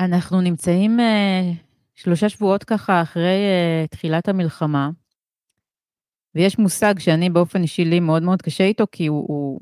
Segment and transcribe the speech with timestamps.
[0.00, 1.02] אנחנו נמצאים uh,
[1.94, 3.40] שלושה שבועות ככה אחרי
[3.84, 4.90] uh, תחילת המלחמה,
[6.34, 9.60] ויש מושג שאני באופן אישי לי מאוד מאוד קשה איתו, כי הוא, הוא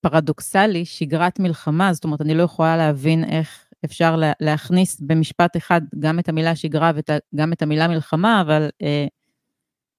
[0.00, 5.80] פרדוקסלי, שגרת מלחמה, זאת אומרת, אני לא יכולה להבין איך אפשר לה, להכניס במשפט אחד
[5.98, 9.08] גם את המילה שגרה וגם את המילה מלחמה, אבל uh,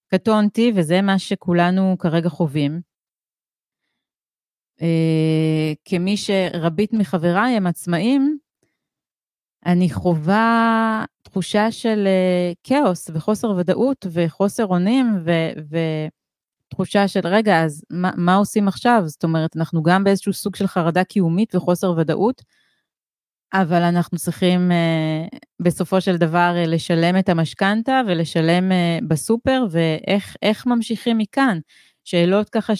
[0.07, 2.81] קטונתי, וזה מה שכולנו כרגע חווים.
[4.79, 8.37] Uh, כמי שרבית מחבריי הם עצמאים,
[9.65, 15.23] אני חווה תחושה של אה, כאוס וחוסר ודאות וחוסר אונים
[16.69, 19.01] ותחושה של רגע, אז מה, מה עושים עכשיו?
[19.05, 22.41] זאת אומרת, אנחנו גם באיזשהו סוג של חרדה קיומית וחוסר ודאות,
[23.53, 28.71] אבל אנחנו צריכים uh, בסופו של דבר uh, לשלם את המשכנתה ולשלם
[29.07, 31.59] בסופר, ואיך ממשיכים מכאן?
[32.03, 32.73] שאלות ככה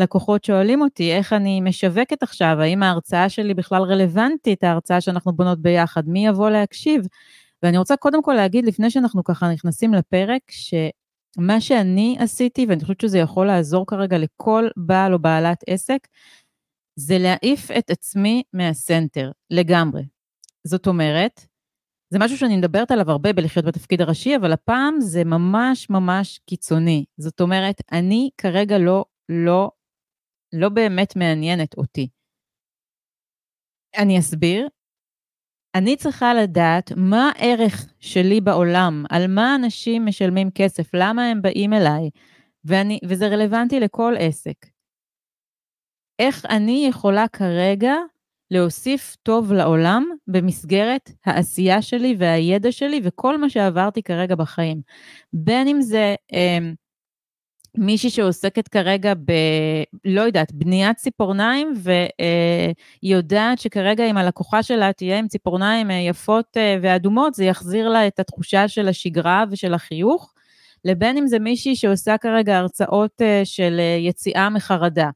[0.00, 5.62] שלקוחות שואלים אותי, איך אני משווקת עכשיו, האם ההרצאה שלי בכלל רלוונטית, ההרצאה שאנחנו בונות
[5.62, 7.02] ביחד, מי יבוא להקשיב?
[7.62, 13.00] ואני רוצה קודם כל להגיד, לפני שאנחנו ככה נכנסים לפרק, שמה שאני עשיתי, ואני חושבת
[13.00, 16.08] שזה יכול לעזור כרגע לכל בעל או בעלת עסק,
[16.96, 20.02] זה להעיף את עצמי מהסנטר, לגמרי.
[20.66, 21.46] זאת אומרת,
[22.10, 27.04] זה משהו שאני מדברת עליו הרבה בלחיות בתפקיד הראשי, אבל הפעם זה ממש ממש קיצוני.
[27.18, 29.70] זאת אומרת, אני כרגע לא, לא,
[30.52, 32.08] לא באמת מעניינת אותי.
[33.98, 34.68] אני אסביר.
[35.74, 41.72] אני צריכה לדעת מה הערך שלי בעולם, על מה אנשים משלמים כסף, למה הם באים
[41.72, 42.10] אליי,
[42.64, 44.66] ואני, וזה רלוונטי לכל עסק.
[46.18, 47.94] איך אני יכולה כרגע
[48.50, 54.80] להוסיף טוב לעולם במסגרת העשייה שלי והידע שלי וכל מה שעברתי כרגע בחיים.
[55.32, 56.58] בין אם זה אה,
[57.76, 59.32] מישהי שעוסקת כרגע ב...
[60.04, 62.70] לא יודעת, בניית ציפורניים, והיא אה,
[63.02, 68.06] יודעת שכרגע אם הלקוחה שלה תהיה עם ציפורניים אה, יפות אה, ואדומות, זה יחזיר לה
[68.06, 70.34] את התחושה של השגרה ושל החיוך,
[70.84, 75.10] לבין אם זה מישהי שעושה כרגע הרצאות של אה, יציאה מחרדה.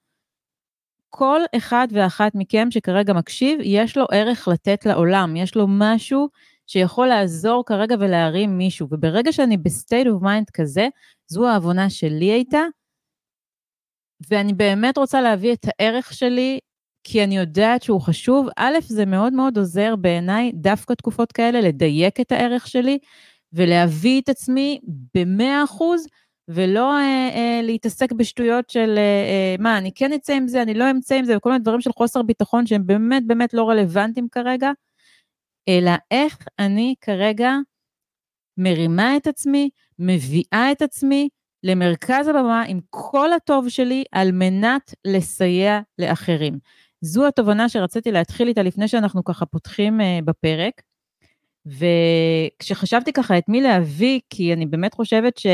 [1.10, 6.28] כל אחד ואחת מכם שכרגע מקשיב, יש לו ערך לתת לעולם, יש לו משהו
[6.66, 8.88] שיכול לעזור כרגע ולהרים מישהו.
[8.90, 10.88] וברגע שאני ב state of mind כזה,
[11.28, 12.62] זו העוונה שלי הייתה,
[14.30, 16.58] ואני באמת רוצה להביא את הערך שלי,
[17.04, 18.46] כי אני יודעת שהוא חשוב.
[18.56, 22.98] א', זה מאוד מאוד עוזר בעיניי, דווקא תקופות כאלה, לדייק את הערך שלי,
[23.52, 24.80] ולהביא את עצמי
[25.14, 26.06] במאה אחוז
[26.48, 30.74] ולא אה, אה, להתעסק בשטויות של אה, אה, מה, אני כן אצא עם זה, אני
[30.74, 34.28] לא אמצא עם זה, וכל מיני דברים של חוסר ביטחון שהם באמת באמת לא רלוונטיים
[34.28, 34.70] כרגע,
[35.68, 37.52] אלא איך אני כרגע
[38.58, 39.70] מרימה את עצמי,
[40.02, 41.28] מביאה את עצמי
[41.62, 46.58] למרכז הבמה עם כל הטוב שלי על מנת לסייע לאחרים.
[47.00, 50.82] זו התובנה שרציתי להתחיל איתה לפני שאנחנו ככה פותחים אה, בפרק.
[51.66, 55.46] וכשחשבתי ככה את מי להביא, כי אני באמת חושבת ש...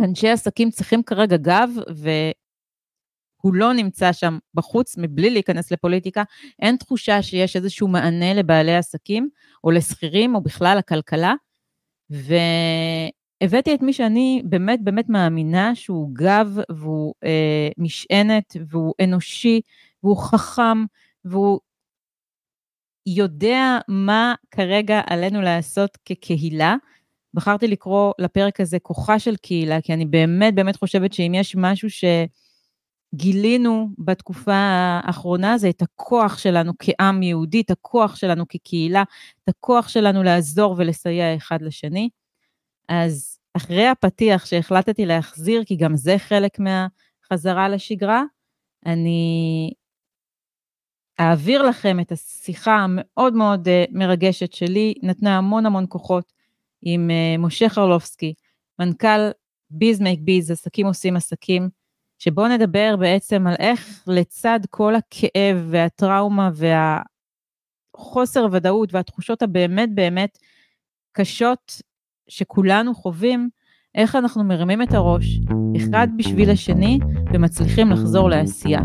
[0.00, 6.22] אנשי עסקים צריכים כרגע גב, והוא לא נמצא שם בחוץ מבלי להיכנס לפוליטיקה,
[6.62, 9.28] אין תחושה שיש איזשהו מענה לבעלי עסקים,
[9.64, 11.34] או לשכירים, או בכלל לכלכלה,
[13.42, 19.60] והבאתי את מי שאני באמת באמת מאמינה שהוא גב, והוא אה, משענת, והוא אנושי,
[20.02, 20.84] והוא חכם,
[21.24, 21.60] והוא
[23.06, 26.76] יודע מה כרגע עלינו לעשות כקהילה,
[27.34, 31.88] בחרתי לקרוא לפרק הזה כוחה של קהילה, כי אני באמת באמת חושבת שאם יש משהו
[33.14, 39.02] שגילינו בתקופה האחרונה, זה את הכוח שלנו כעם יהודי, את הכוח שלנו כקהילה,
[39.44, 42.08] את הכוח שלנו לעזור ולסייע אחד לשני.
[42.88, 48.22] אז אחרי הפתיח שהחלטתי להחזיר, כי גם זה חלק מהחזרה לשגרה,
[48.86, 49.70] אני
[51.20, 56.32] אעביר לכם את השיחה המאוד מאוד אה, מרגשת שלי, נתנה המון המון כוחות
[56.82, 58.34] עם uh, משה חרלובסקי,
[58.78, 59.30] מנכ"ל
[59.70, 61.68] ביז מייק ביז, עסקים עושים עסקים,
[62.18, 66.50] שבואו נדבר בעצם על איך לצד כל הכאב והטראומה
[67.94, 70.38] והחוסר ודאות והתחושות הבאמת באמת
[71.12, 71.82] קשות
[72.28, 73.48] שכולנו חווים,
[73.94, 75.40] איך אנחנו מרימים את הראש,
[75.76, 76.98] אחד בשביל השני,
[77.32, 78.80] ומצליחים לחזור לעשייה.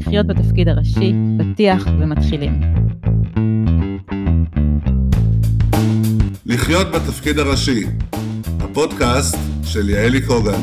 [0.00, 2.60] לחיות בתפקיד הראשי, פתיח ומתחילים.
[6.46, 7.84] לחיות בתפקיד הראשי,
[8.60, 10.60] הפודקאסט של יעלי קוגן.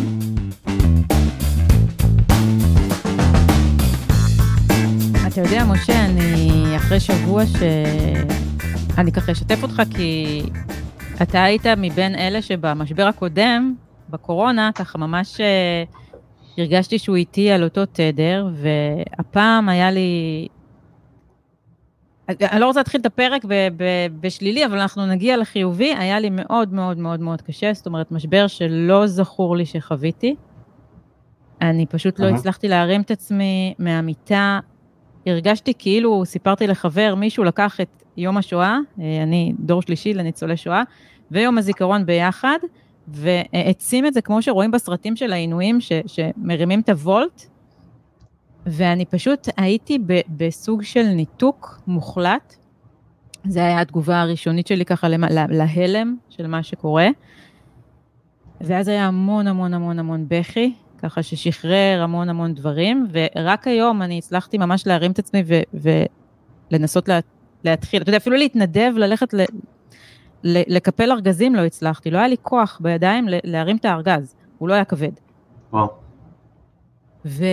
[5.28, 7.56] אתה יודע, משה, אני אחרי שבוע ש...
[8.98, 10.42] אני ככה אשתף אותך כי
[11.22, 13.76] אתה היית מבין אלה שבמשבר הקודם,
[14.10, 15.84] בקורונה, ככה ממש אה,
[16.58, 20.48] הרגשתי שהוא איתי על אותו תדר, והפעם היה לי
[22.30, 25.94] אני לא רוצה להתחיל את הפרק ב- ב- בשלילי, אבל אנחנו נגיע לחיובי.
[25.96, 30.36] היה לי מאוד מאוד מאוד מאוד קשה, זאת אומרת, משבר שלא זכור לי שחוויתי.
[31.62, 32.28] אני פשוט לא.
[32.28, 34.60] הצלחתי להרים את עצמי מהמיטה.
[35.26, 40.84] הרגשתי כאילו, סיפרתי לחבר, מישהו לקח את יום השואה, אה, אני דור שלישי לניצולי שואה,
[41.32, 42.58] ויום הזיכרון ביחד,
[43.08, 47.42] והעצים את זה כמו שרואים בסרטים של העינויים, ש- שמרימים את הוולט,
[48.66, 52.56] ואני פשוט הייתי ב- בסוג של ניתוק מוחלט.
[53.48, 55.18] זו הייתה התגובה הראשונית שלי ככה לה-
[55.50, 57.08] להלם של מה שקורה.
[58.62, 64.18] ואז היה המון המון המון המון בכי, ככה ששחרר המון המון דברים, ורק היום אני
[64.18, 65.92] הצלחתי ממש להרים את עצמי ו-
[66.72, 67.20] ולנסות לה-
[67.64, 69.42] להתחיל, אתה יודע, אפילו להתנדב, ללכת ל-
[70.44, 74.74] ל- לקפל ארגזים לא הצלחתי, לא היה לי כוח בידיים להרים את הארגז, הוא לא
[74.74, 75.12] היה כבד.
[75.74, 75.88] וואו.
[77.26, 77.46] ו...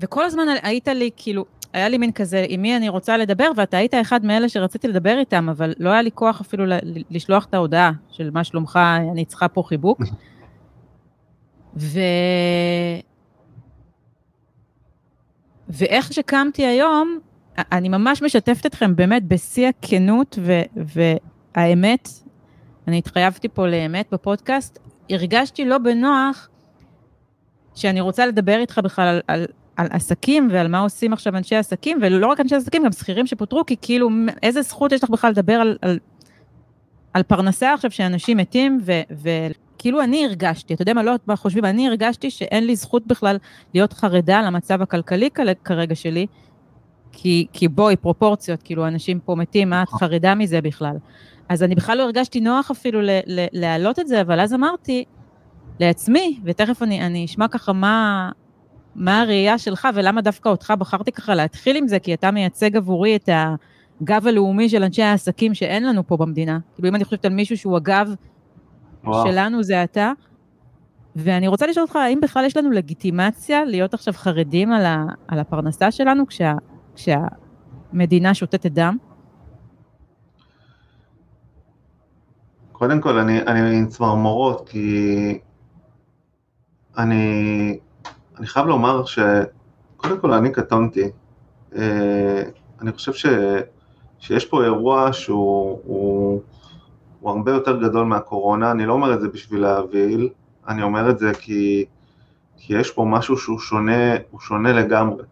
[0.00, 3.76] וכל הזמן היית לי, כאילו, היה לי מין כזה, עם מי אני רוצה לדבר, ואתה
[3.76, 6.64] היית אחד מאלה שרציתי לדבר איתם, אבל לא היה לי כוח אפילו
[7.10, 8.78] לשלוח את ההודעה של מה שלומך,
[9.12, 10.02] אני צריכה פה חיבוק.
[11.76, 11.98] ו...
[15.68, 17.18] ואיך שקמתי היום,
[17.72, 20.60] אני ממש משתפת אתכם באמת בשיא הכנות ו...
[20.76, 22.08] והאמת,
[22.88, 24.78] אני התחייבתי פה לאמת בפודקאסט,
[25.10, 26.48] הרגשתי לא בנוח
[27.74, 29.46] שאני רוצה לדבר איתך בכלל על, על,
[29.76, 33.66] על עסקים ועל מה עושים עכשיו אנשי עסקים, ולא רק אנשי עסקים, גם שכירים שפוטרו,
[33.66, 34.08] כי כאילו,
[34.42, 35.98] איזה זכות יש לך בכלל לדבר על, על,
[37.14, 41.64] על פרנסה עכשיו שאנשים מתים, ו, וכאילו אני הרגשתי, אתה יודע מה, לא מה חושבים,
[41.64, 43.36] אני הרגשתי שאין לי זכות בכלל
[43.74, 46.26] להיות חרדה למצב הכלכלי כל- כרגע שלי,
[47.12, 50.96] כי, כי בואי, פרופורציות, כאילו, אנשים פה מתים, מה את חרדה מזה בכלל?
[51.48, 53.00] אז אני בכלל לא הרגשתי נוח אפילו
[53.52, 55.04] להעלות את זה, אבל אז אמרתי,
[55.80, 58.30] לעצמי, ותכף אני, אני אשמע ככה מה,
[58.94, 63.16] מה הראייה שלך ולמה דווקא אותך בחרתי ככה להתחיל עם זה, כי אתה מייצג עבורי
[63.16, 66.58] את הגב הלאומי של אנשי העסקים שאין לנו פה במדינה.
[66.74, 68.14] כאילו אם אני חושבת על מישהו שהוא הגב
[69.04, 69.26] וואו.
[69.26, 70.12] שלנו, זה אתה.
[71.16, 75.38] ואני רוצה לשאול אותך, האם בכלל יש לנו לגיטימציה להיות עכשיו חרדים על, ה, על
[75.38, 76.54] הפרנסה שלנו כשה,
[76.98, 78.96] כשהמדינה שותתת דם?
[82.72, 85.38] קודם כל, אני, אני עם צמרמורות, כי
[86.98, 87.78] אני,
[88.38, 91.10] אני חייב לומר שקודם כל אני קטונתי.
[91.76, 92.42] אה,
[92.80, 93.26] אני חושב ש,
[94.18, 96.42] שיש פה אירוע שהוא הוא,
[97.20, 100.28] הוא הרבה יותר גדול מהקורונה, אני לא אומר את זה בשביל להבהיל,
[100.68, 101.84] אני אומר את זה כי,
[102.56, 105.24] כי יש פה משהו שהוא שונה, הוא שונה לגמרי.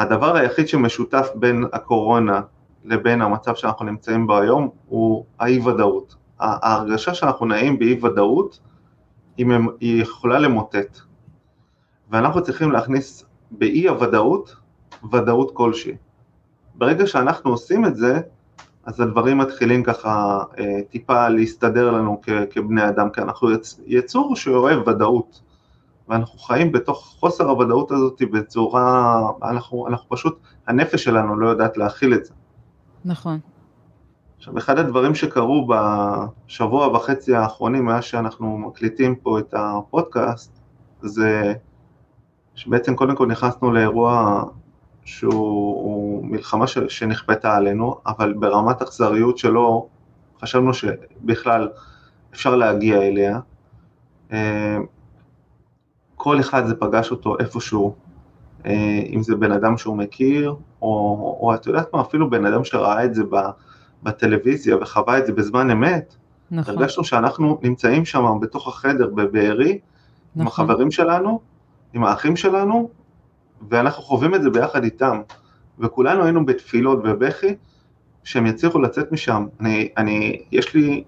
[0.00, 2.40] הדבר היחיד שמשותף בין הקורונה
[2.84, 6.14] לבין המצב שאנחנו נמצאים בו היום הוא האי ודאות.
[6.40, 8.60] ההרגשה שאנחנו נעים באי ודאות
[9.36, 9.46] היא,
[9.80, 10.98] יכולה למוטט.
[12.10, 14.56] ואנחנו צריכים להכניס באי הוודאות
[15.12, 15.96] ודאות כלשהי.
[16.74, 18.20] ברגע שאנחנו עושים את זה,
[18.84, 22.20] אז הדברים מתחילים ככה אה, טיפה להסתדר לנו
[22.50, 25.40] כבני אדם, כי אנחנו יצ- יצור שאוהב ודאות.
[26.10, 32.14] ואנחנו חיים בתוך חוסר הוודאות הזאת בצורה, אנחנו, אנחנו פשוט, הנפש שלנו לא יודעת להכיל
[32.14, 32.34] את זה.
[33.04, 33.38] נכון.
[34.38, 40.60] עכשיו, אחד הדברים שקרו בשבוע וחצי האחרונים, מאז שאנחנו מקליטים פה את הפודקאסט,
[41.02, 41.54] זה
[42.54, 44.42] שבעצם קודם כל נכנסנו לאירוע
[45.04, 49.86] שהוא מלחמה ש, שנכפתה עלינו, אבל ברמת אכזריות שלא
[50.42, 51.68] חשבנו שבכלל
[52.32, 53.40] אפשר להגיע אליה.
[56.22, 57.94] כל אחד זה פגש אותו איפשהו,
[58.66, 60.88] אה, אם זה בן אדם שהוא מכיר, או,
[61.40, 63.22] או את יודעת מה, אפילו בן אדם שראה את זה.
[64.02, 66.14] בטלוויזיה וחווה את זה בזמן אמת,
[66.50, 66.74] נכון.
[66.74, 69.78] הרגשנו שאנחנו נמצאים שם בתוך החדר בבארי, עם
[70.42, 70.64] נכון.
[70.64, 71.40] החברים שלנו,
[71.92, 72.90] עם האחים שלנו,
[73.68, 75.20] ואנחנו חווים את זה ביחד איתם.
[75.78, 77.54] וכולנו היינו בתפילות ובכי,
[78.24, 79.46] שהם יצליחו לצאת משם.
[79.60, 81.04] אני, אני, יש לי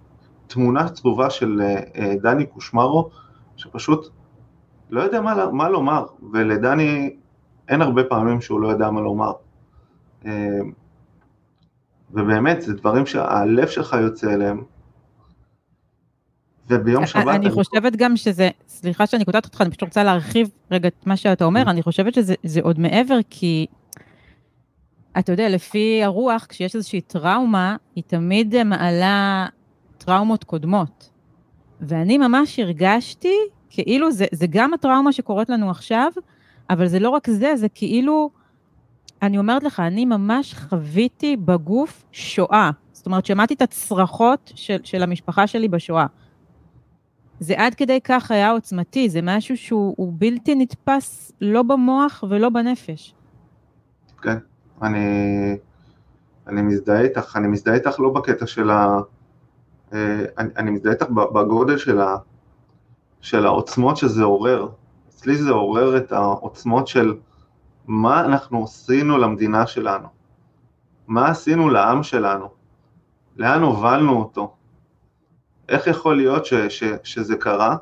[0.47, 3.11] תמונה צרובה של אה, אה, דני קושמרו,
[3.57, 4.22] שפשוט
[4.93, 7.17] לא יודע מה, מה לומר, ולדני
[7.69, 9.33] אין הרבה פעמים שהוא לא יודע מה לומר.
[10.27, 10.61] אה,
[12.11, 14.65] ובאמת, זה דברים שהלב שלך יוצא אליהם.
[16.69, 17.29] וביום שבת...
[17.29, 21.17] אני חושבת גם שזה, סליחה שאני קוטעת אותך, אני פשוט רוצה להרחיב רגע את מה
[21.17, 23.67] שאתה אומר, אני חושבת שזה זה עוד מעבר, כי
[25.19, 29.47] אתה יודע, לפי הרוח, כשיש איזושהי טראומה, היא תמיד מעלה
[29.99, 31.11] טראומות קודמות.
[31.81, 33.35] ואני ממש הרגשתי
[33.75, 36.13] כאילו זה, זה גם הטראומה שקורית לנו עכשיו,
[36.71, 38.31] אבל זה לא רק זה, זה כאילו,
[39.23, 42.71] אני אומרת לך, אני ממש חוויתי בגוף שואה.
[42.93, 46.07] זאת אומרת, שמעתי את הצרחות של, של המשפחה שלי בשואה.
[47.41, 52.49] זה עד כדי כך היה עוצמתי, זה משהו שהוא הוא בלתי נתפס לא במוח ולא
[52.49, 53.15] בנפש.
[54.23, 54.39] כן,
[54.83, 55.07] אני,
[56.47, 58.99] אני מזדהה איתך, אני מזדהה איתך לא בקטע של ה...
[59.93, 62.17] אה, אני, אני מזדהה איתך בגודל של, ה,
[63.23, 64.69] של העוצמות שזה עורר.
[65.09, 67.15] אצלי זה עורר את העוצמות של
[67.87, 70.09] מה אנחנו עשינו למדינה שלנו,
[71.07, 72.49] מה עשינו לעם שלנו,
[73.37, 74.55] לאן הובלנו אותו,
[75.69, 77.77] איך יכול להיות ש, ש, שזה קרה,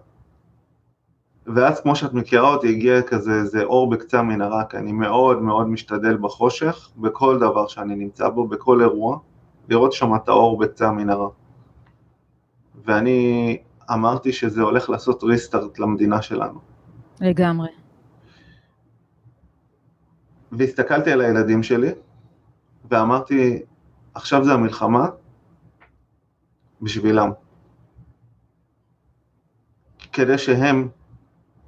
[1.47, 5.69] ואז כמו שאת מכירה אותי הגיע כזה איזה אור בקצה המנהרה, כי אני מאוד מאוד
[5.69, 9.19] משתדל בחושך, בכל דבר שאני נמצא בו, בכל אירוע,
[9.69, 11.29] לראות שם את האור בקצה המנהרה.
[12.85, 13.59] ואני
[13.93, 16.61] אמרתי שזה הולך לעשות ריסטארט למדינה שלנו.
[17.21, 17.69] לגמרי.
[20.53, 21.91] והסתכלתי על הילדים שלי,
[22.91, 23.63] ואמרתי,
[24.15, 25.09] עכשיו זה המלחמה
[26.83, 27.31] בשבילם.
[30.13, 30.89] כדי שהם,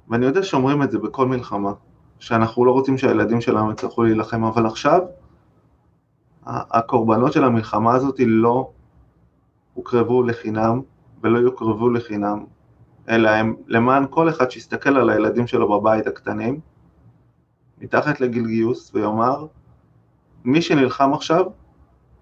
[0.09, 1.73] ואני יודע שאומרים את זה בכל מלחמה,
[2.19, 5.01] שאנחנו לא רוצים שהילדים שלנו יצטרכו להילחם, אבל עכשיו
[6.45, 8.71] הקורבנות של המלחמה הזאת לא
[9.73, 10.81] הוקרבו לחינם
[11.23, 12.45] ולא יוקרבו לחינם,
[13.09, 16.59] אלא הם למען כל אחד שיסתכל על הילדים שלו בבית הקטנים,
[17.81, 19.45] מתחת לגיל גיוס, ויאמר,
[20.43, 21.45] מי שנלחם עכשיו,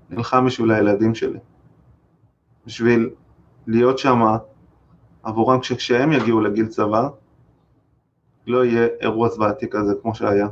[0.10, 1.40] נלחם בשביל הילדים שלי.
[2.66, 3.10] בשביל
[3.68, 4.22] להיות שם
[5.24, 7.10] עבורם כשהם יגיעו לגיל צבא,
[8.48, 10.48] לא יהיה אירוע זוועתי כזה כמו שהיה.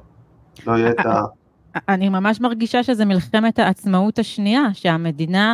[0.67, 1.21] לא יהיה את ה...
[1.89, 5.53] אני ממש מרגישה שזה מלחמת העצמאות השנייה, שהמדינה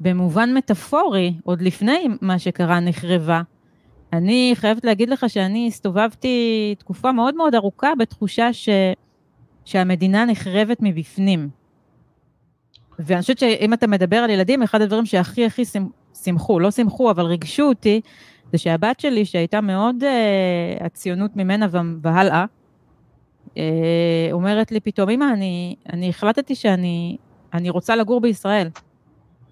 [0.00, 3.42] במובן מטאפורי, עוד לפני מה שקרה, נחרבה.
[4.12, 8.68] אני חייבת להגיד לך שאני הסתובבתי תקופה מאוד מאוד ארוכה בתחושה ש...
[9.64, 11.48] שהמדינה נחרבת מבפנים.
[12.98, 15.62] ואני חושבת שאם אתה מדבר על ילדים, אחד הדברים שהכי הכי
[16.24, 18.00] שמחו, לא שמחו, אבל ריגשו אותי,
[18.52, 21.66] זה שהבת שלי, שהייתה מאוד uh, הציונות ממנה
[22.02, 22.44] והלאה,
[23.46, 23.58] uh,
[24.32, 27.16] אומרת לי פתאום, אמא, אני, אני החלטתי שאני
[27.54, 28.68] אני רוצה לגור בישראל.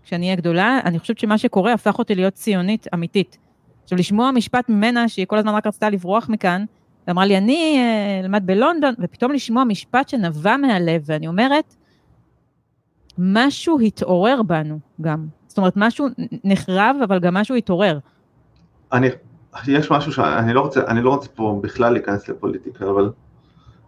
[0.04, 3.38] כשאני אהיה גדולה, אני חושבת שמה שקורה הפך אותי להיות ציונית אמיתית.
[3.82, 6.64] עכשיו, לשמוע משפט ממנה, שהיא כל הזמן רק רצתה לברוח מכאן,
[7.06, 11.75] ואמרה לי, אני אה, אלמד בלונדון, ופתאום לשמוע משפט שנבע מהלב, ואני אומרת,
[13.18, 15.26] משהו התעורר בנו גם.
[15.47, 16.06] זאת אומרת, משהו
[16.44, 17.99] נחרב, אבל גם משהו התעורר.
[18.92, 19.09] אני,
[19.66, 23.11] יש משהו שאני לא רוצה, אני לא רוצה פה בכלל להיכנס לפוליטיקה, אבל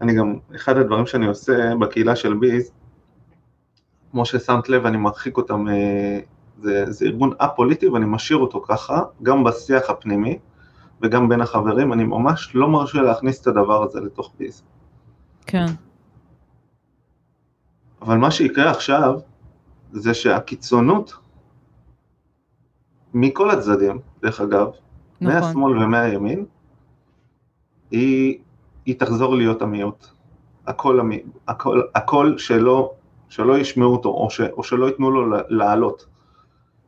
[0.00, 2.70] אני גם, אחד הדברים שאני עושה בקהילה של ביז,
[4.14, 6.18] כמו ששמת לב, אני מרחיק אותם, אה,
[6.58, 10.38] זה, זה ארגון א-פוליטי ואני משאיר אותו ככה, גם בשיח הפנימי
[11.02, 14.62] וגם בין החברים, אני ממש לא מרשה להכניס את הדבר הזה לתוך ביז.
[15.46, 15.64] כן.
[18.02, 19.18] אבל מה שיקרה עכשיו,
[19.92, 21.14] זה שהקיצונות,
[23.14, 24.68] מכל הצדדים, דרך אגב,
[25.20, 25.40] נכון.
[25.40, 26.44] מהשמאל ומהימין,
[27.90, 28.38] היא,
[28.86, 30.06] היא תחזור להיות המיעוט.
[30.66, 31.00] הכל,
[31.48, 32.92] הכל, הכל שלא
[33.34, 36.06] שלא ישמעו אותו או, ש, או שלא ייתנו לו לעלות.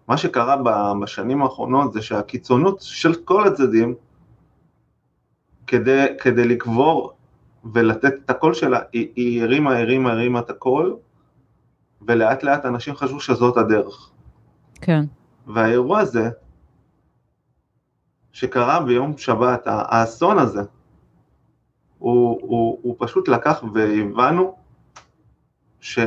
[0.08, 0.56] מה שקרה
[1.00, 3.94] בשנים האחרונות זה שהקיצונות של כל הצדדים,
[5.66, 7.12] כדי, כדי לקבור
[7.72, 10.96] ולתת את הקול שלה, היא, היא הרימה, הרימה, הרימה את הקול,
[12.02, 14.10] ולאט לאט אנשים חשבו שזאת הדרך.
[14.80, 15.04] כן.
[15.46, 16.30] והאירוע הזה,
[18.32, 20.62] שקרה ביום שבת, האסון הזה,
[21.98, 24.56] הוא, הוא, הוא פשוט לקח והבנו
[25.80, 25.98] ש,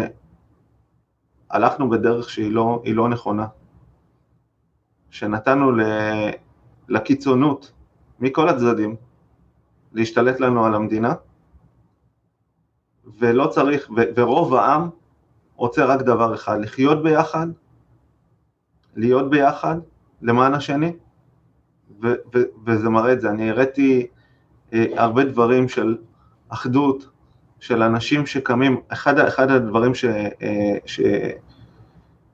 [1.51, 3.47] הלכנו בדרך שהיא לא, לא נכונה,
[5.09, 5.81] שנתנו ל,
[6.89, 7.71] לקיצונות
[8.19, 8.95] מכל הצדדים
[9.93, 11.13] להשתלט לנו על המדינה,
[13.19, 14.89] ולא צריך, ו, ורוב העם
[15.55, 17.47] רוצה רק דבר אחד, לחיות ביחד,
[18.95, 19.77] להיות ביחד
[20.21, 20.93] למען השני,
[22.01, 23.29] ו, ו, וזה מראה את זה.
[23.29, 24.07] אני הראיתי
[24.73, 25.97] אה, הרבה דברים של
[26.49, 27.09] אחדות,
[27.59, 30.99] של אנשים שקמים, אחד, אחד הדברים ש, אה, ש,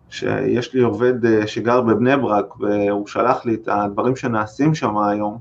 [0.09, 5.37] שיש לי עובד אה, שגר בבני ברק והוא שלח לי את הדברים שנעשים שם היום,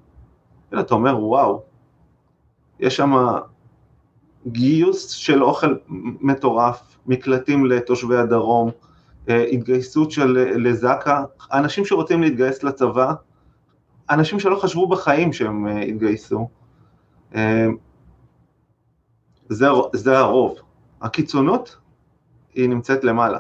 [0.81, 1.62] אתה אומר וואו,
[2.81, 3.12] יש שם
[4.47, 5.75] גיוס של אוכל
[6.21, 8.71] מטורף, מקלטים לתושבי הדרום,
[9.29, 11.23] אה, התגייסות של לזק"א,
[11.53, 13.12] אנשים שרוצים להתגייס לצבא,
[14.11, 16.49] אנשים שלא חשבו בחיים שהם יתגייסו.
[19.48, 20.58] זה, זה הרוב.
[21.02, 21.76] הקיצונות,
[22.54, 23.38] היא נמצאת למעלה.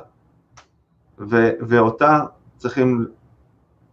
[1.18, 2.20] ו, ואותה
[2.56, 3.06] צריכים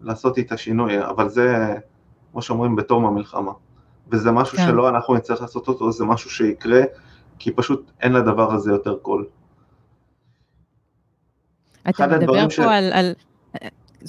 [0.02, 1.76] לעשות איתה שינוי, אבל זה,
[2.32, 3.52] כמו שאומרים, בתום המלחמה.
[4.10, 4.66] וזה משהו כן.
[4.68, 6.82] שלא אנחנו נצטרך לעשות אותו, זה משהו שיקרה,
[7.40, 9.26] כי פשוט אין לדבר הזה יותר קול.
[11.90, 12.60] אתה מדבר פה ש...
[12.60, 13.14] על, על,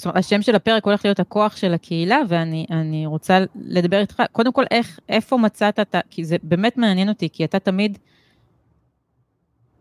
[0.05, 4.99] השם של הפרק הולך להיות הכוח של הקהילה, ואני רוצה לדבר איתך, קודם כל, איך,
[5.09, 7.97] איפה מצאת, אתה, כי זה באמת מעניין אותי, כי אתה תמיד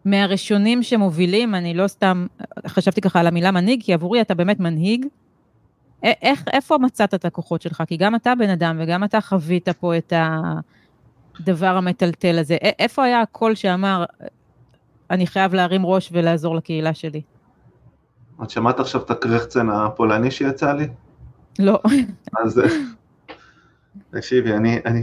[0.04, 2.26] מהראשונים שמובילים, אני לא סתם
[2.66, 5.07] חשבתי ככה על המילה מנהיג, כי עבורי אתה באמת מנהיג.
[6.02, 7.83] איך, איפה מצאת את הכוחות שלך?
[7.87, 10.12] כי גם אתה בן אדם וגם אתה חווית פה את
[11.40, 12.54] הדבר המטלטל הזה.
[12.54, 14.04] איפה היה הקול שאמר,
[15.11, 17.23] אני חייב להרים ראש ולעזור לקהילה שלי?
[18.42, 20.88] את שמעת עכשיו את הקרחצן הפולני שיצא לי?
[21.58, 21.80] לא.
[22.44, 22.60] אז
[24.10, 25.02] תקשיבי, אני, אני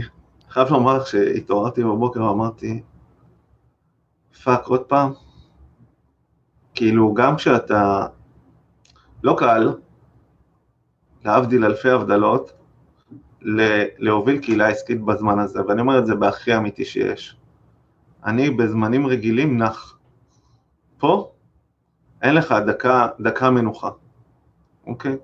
[0.50, 2.82] חייב לומר לך שהתעוררתי בבוקר ואמרתי,
[4.44, 5.12] fuck, עוד פעם?
[6.74, 8.06] כאילו, גם כשאתה...
[9.22, 9.74] לא קל,
[11.24, 12.52] להבדיל אלפי הבדלות,
[13.98, 17.36] להוביל קהילה עסקית בזמן הזה, ואני אומר את זה בהכי אמיתי שיש.
[18.24, 19.98] אני בזמנים רגילים נח.
[20.98, 21.32] פה
[22.22, 23.90] אין לך דקה, דקה מנוחה,
[24.86, 25.16] אוקיי?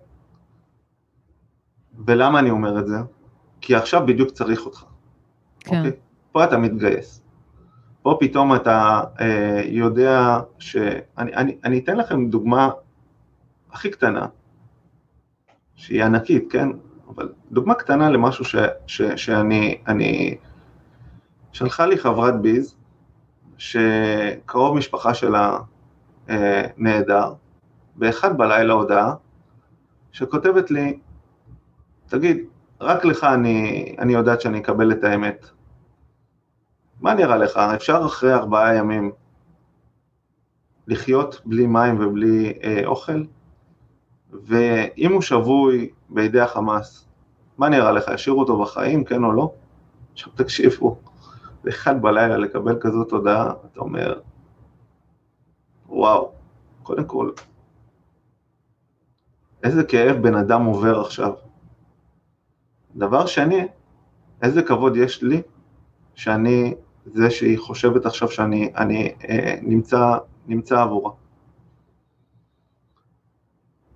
[2.07, 2.97] ולמה אני אומר את זה?
[3.61, 4.85] כי עכשיו בדיוק צריך אותך.
[5.61, 5.77] כן.
[5.77, 5.93] אוקיי?
[6.33, 7.23] פה אתה מתגייס.
[8.03, 10.77] פה פתאום אתה אה, יודע ש...
[11.19, 12.71] אני, אני, אני אתן לכם דוגמה
[13.73, 14.27] הכי קטנה,
[15.75, 16.69] שהיא ענקית, כן?
[17.09, 19.79] אבל דוגמה קטנה למשהו ש, ש, שאני...
[19.87, 20.37] אני...
[21.53, 22.77] שלחה לי חברת ביז,
[23.59, 25.59] שקרוב משפחה שלה
[26.31, 27.33] אה, נהדר,
[27.97, 29.15] באחד בלילה הודעה,
[30.13, 30.99] שכותבת לי,
[32.07, 32.37] תגיד,
[32.81, 35.47] רק לך אני, אני יודעת שאני אקבל את האמת.
[37.01, 39.13] מה נראה לך, אפשר אחרי ארבעה ימים
[40.87, 43.23] לחיות בלי מים ובלי אה, אוכל?
[44.33, 47.07] ואם הוא שבוי בידי החמאס,
[47.59, 49.53] מה נראה לך, ישאירו אותו בחיים, כן או לא?
[50.13, 50.99] עכשיו תקשיבו,
[51.65, 54.21] באחד בלילה לקבל כזאת הודעה, אתה אומר,
[55.89, 56.33] וואו,
[56.83, 57.31] קודם כל,
[59.63, 61.33] איזה כאב בן אדם עובר עכשיו.
[62.97, 63.67] דבר שני,
[64.43, 65.43] איזה כבוד יש לי
[66.15, 66.75] שאני
[67.15, 71.11] זה שהיא חושבת עכשיו שאני אני, אה, נמצא, נמצא עבורה.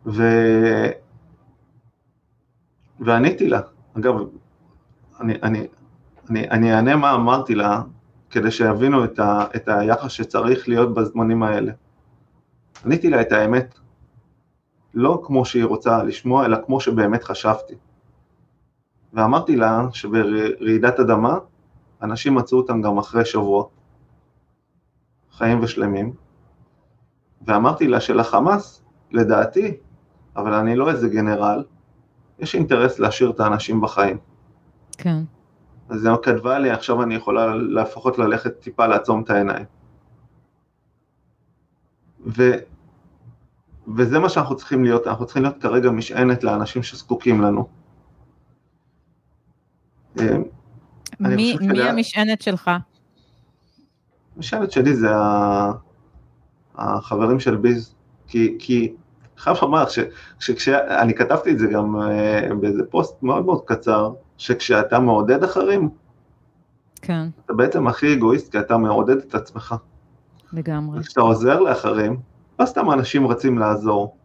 [0.06, 0.22] ו...
[3.00, 3.60] ועניתי לה,
[3.98, 4.14] אגב,
[5.20, 5.66] אני, אני,
[6.30, 7.82] אני, אני אענה מה אמרתי לה,
[8.30, 11.72] כדי שיבינו את, ה, את היחס שצריך להיות בזמנים האלה.
[12.84, 13.78] עניתי לה את האמת,
[14.94, 17.74] לא כמו שהיא רוצה לשמוע, אלא כמו שבאמת חשבתי.
[19.12, 21.38] ואמרתי לה שברעידת אדמה,
[22.02, 23.64] אנשים מצאו אותם גם אחרי שבוע,
[25.32, 26.12] חיים ושלמים,
[27.46, 29.76] ואמרתי לה שלחמאס, לדעתי,
[30.36, 31.64] אבל אני לא איזה גנרל,
[32.38, 34.18] יש אינטרס להשאיר את האנשים בחיים.
[34.98, 35.22] כן.
[35.90, 39.64] אז היא כתבה לי, עכשיו אני יכולה לפחות ללכת טיפה לעצום את העיניים.
[42.26, 42.50] ו,
[43.96, 47.68] וזה מה שאנחנו צריכים להיות, אנחנו צריכים להיות כרגע משענת לאנשים שזקוקים לנו.
[50.20, 50.36] אה,
[51.20, 51.90] מי, מי שלה...
[51.90, 52.70] המשענת שלך?
[54.36, 55.08] המשענת שלי זה
[56.74, 57.94] החברים של ביז,
[58.26, 58.94] כי, כי
[59.36, 59.84] חייב לומר
[60.38, 65.88] שכשאני כתבתי את זה גם אה, באיזה פוסט מאוד מאוד קצר, שכשאתה מעודד אחרים,
[67.02, 67.28] כן.
[67.44, 69.74] אתה בעצם הכי אגואיסט, כי אתה מעודד את עצמך.
[70.52, 71.02] לגמרי.
[71.02, 72.20] כשאתה עוזר לאחרים,
[72.58, 74.16] לא סתם אנשים רצים לעזור.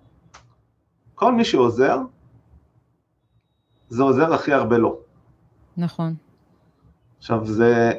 [1.15, 1.97] כל מי שעוזר,
[3.89, 4.99] זה עוזר הכי הרבה לו.
[5.78, 6.15] נכון.
[7.17, 7.91] עכשיו, זה,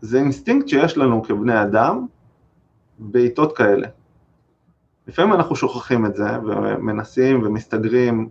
[0.00, 2.06] זה אינסטינקט שיש לנו כבני אדם
[2.98, 3.88] בעיתות כאלה.
[5.06, 8.28] לפעמים אנחנו שוכחים את זה ומנסים ומסתגרים,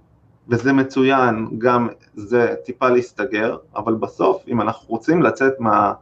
[0.47, 5.93] וזה מצוין, גם זה טיפה להסתגר, אבל בסוף, אם אנחנו רוצים לצאת מה,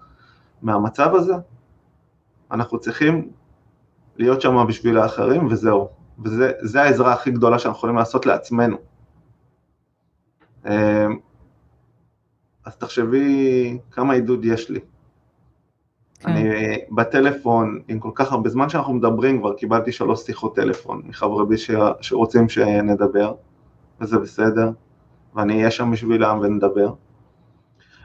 [0.62, 1.34] מהמצב הזה,
[2.52, 3.30] אנחנו צריכים
[4.17, 5.89] להיות שם בשביל האחרים וזהו.
[6.23, 8.78] וזה העזרה הכי גדולה שאנחנו יכולים לעשות לעצמנו.
[10.65, 10.71] אמ,
[12.65, 14.80] אז תחשבי כמה עידוד יש לי.
[16.19, 16.30] כן.
[16.30, 16.49] אני
[16.91, 21.56] בטלפון, עם כל כך הרבה זמן שאנחנו מדברים, כבר קיבלתי שלוש שיחות טלפון מחברי בי
[22.02, 23.34] שרוצים שנדבר,
[24.01, 24.71] וזה בסדר,
[25.35, 26.93] ואני אהיה שם בשבילם ונדבר.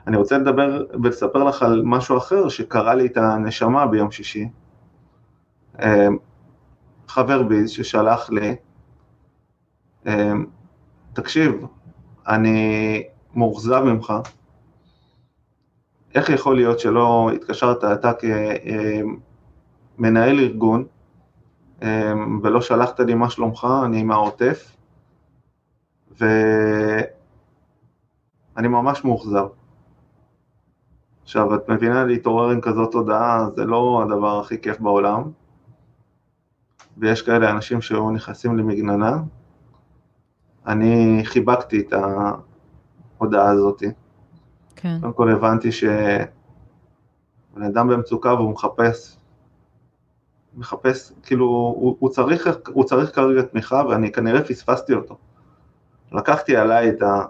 [0.07, 4.49] אני רוצה לדבר ולספר לך על משהו אחר שקרה לי את הנשמה ביום שישי.
[5.83, 6.17] אמ,
[7.09, 8.57] חבר ביז ששלח לי,
[10.07, 10.47] אמ,
[11.13, 11.67] תקשיב,
[12.29, 13.03] אני
[13.35, 14.13] מאוכזב ממך,
[16.15, 18.13] איך יכול להיות שלא התקשרת אתה
[19.99, 20.85] כמנהל ארגון
[21.83, 24.74] אמ, ולא שלחת לי מה שלומך, אני מהעוטף,
[26.19, 27.09] ואני
[28.69, 29.47] ממש מאוכזב.
[31.23, 35.23] עכשיו, את מבינה, להתעורר עם כזאת הודעה זה לא הדבר הכי כיף בעולם,
[36.99, 39.17] ויש כאלה אנשים שהיו נכנסים למגננה.
[40.67, 43.87] אני חיבקתי את ההודעה הזאתי.
[44.77, 44.99] כן.
[45.01, 49.19] קודם כל הבנתי שבן אדם במצוקה והוא מחפש
[50.57, 55.19] מחפש, כאילו, הוא, הוא, צריך, הוא צריך כרגע תמיכה ואני כנראה פספסתי אותו.
[56.15, 57.25] לקחתי עליי את, ה,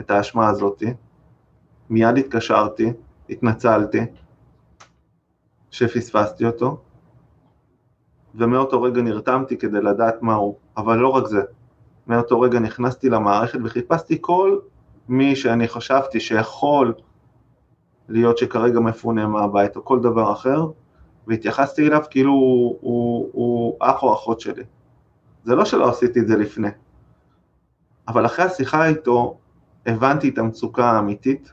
[0.00, 0.94] את האשמה הזאתי,
[1.90, 2.92] מיד התקשרתי,
[3.30, 4.00] התנצלתי,
[5.70, 6.80] שפספסתי אותו,
[8.34, 11.40] ומאותו רגע נרתמתי כדי לדעת מה הוא, אבל לא רק זה,
[12.06, 14.58] מאותו רגע נכנסתי למערכת וחיפשתי כל
[15.08, 16.94] מי שאני חשבתי שיכול
[18.08, 20.66] להיות שכרגע מפונה מהבית או כל דבר אחר,
[21.26, 24.62] והתייחסתי אליו כאילו הוא, הוא, הוא אח או אחות שלי.
[25.44, 26.68] זה לא שלא עשיתי את זה לפני,
[28.08, 29.38] אבל אחרי השיחה איתו
[29.86, 31.52] הבנתי את המצוקה האמיתית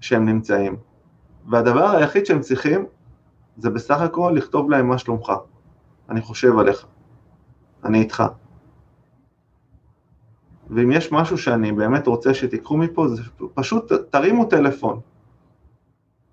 [0.00, 0.76] שהם נמצאים.
[1.50, 2.86] והדבר היחיד שהם צריכים
[3.56, 5.32] זה בסך הכל לכתוב להם מה שלומך.
[6.08, 6.86] אני חושב עליך,
[7.84, 8.22] אני איתך.
[10.70, 13.22] ואם יש משהו שאני באמת רוצה שתיקחו מפה, זה
[13.54, 15.00] פשוט תרימו טלפון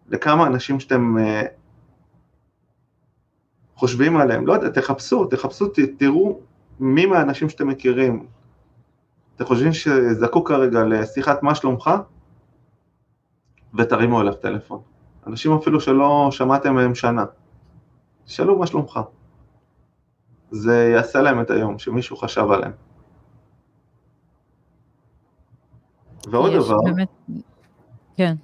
[0.07, 1.47] לכמה אנשים שאתם uh,
[3.75, 5.65] חושבים עליהם, לא יודע, תחפשו, תחפשו,
[5.97, 6.39] תראו
[6.79, 8.25] מי מהאנשים שאתם מכירים,
[9.35, 11.89] אתם חושבים שזקוק כרגע לשיחת מה שלומך,
[13.73, 14.81] ותרימו אליו טלפון.
[15.27, 17.25] אנשים אפילו שלא שמעתם מהם שנה,
[18.25, 18.99] תשאלו מה שלומך.
[20.51, 22.71] זה יעשה להם את היום, שמישהו חשב עליהם.
[26.31, 27.09] ועוד דבר, באמת...
[28.15, 28.35] כן.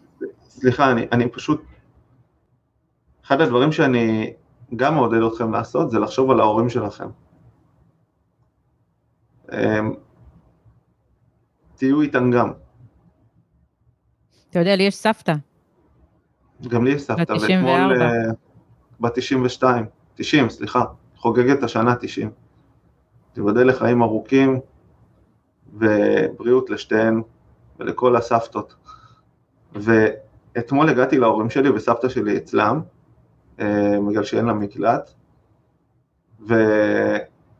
[0.41, 1.61] סליחה, אני, אני פשוט,
[3.25, 4.33] אחד הדברים שאני
[4.75, 7.07] גם מעודד אתכם לעשות זה לחשוב על ההורים שלכם.
[11.81, 12.51] תהיו איתם גם.
[14.49, 15.33] אתה יודע, לי יש סבתא.
[16.67, 17.93] גם לי יש סבתא, ואתמול,
[18.99, 20.83] בת 92, 90, סליחה,
[21.15, 22.31] חוגגת השנה 90.
[23.33, 24.59] תיבדל לחיים ארוכים
[25.73, 27.21] ובריאות לשתיהן
[27.79, 28.75] ולכל הסבתות.
[29.73, 32.81] ואתמול הגעתי להורים שלי וסבתא שלי אצלם,
[33.59, 35.13] אה, בגלל שאין לה מקלט,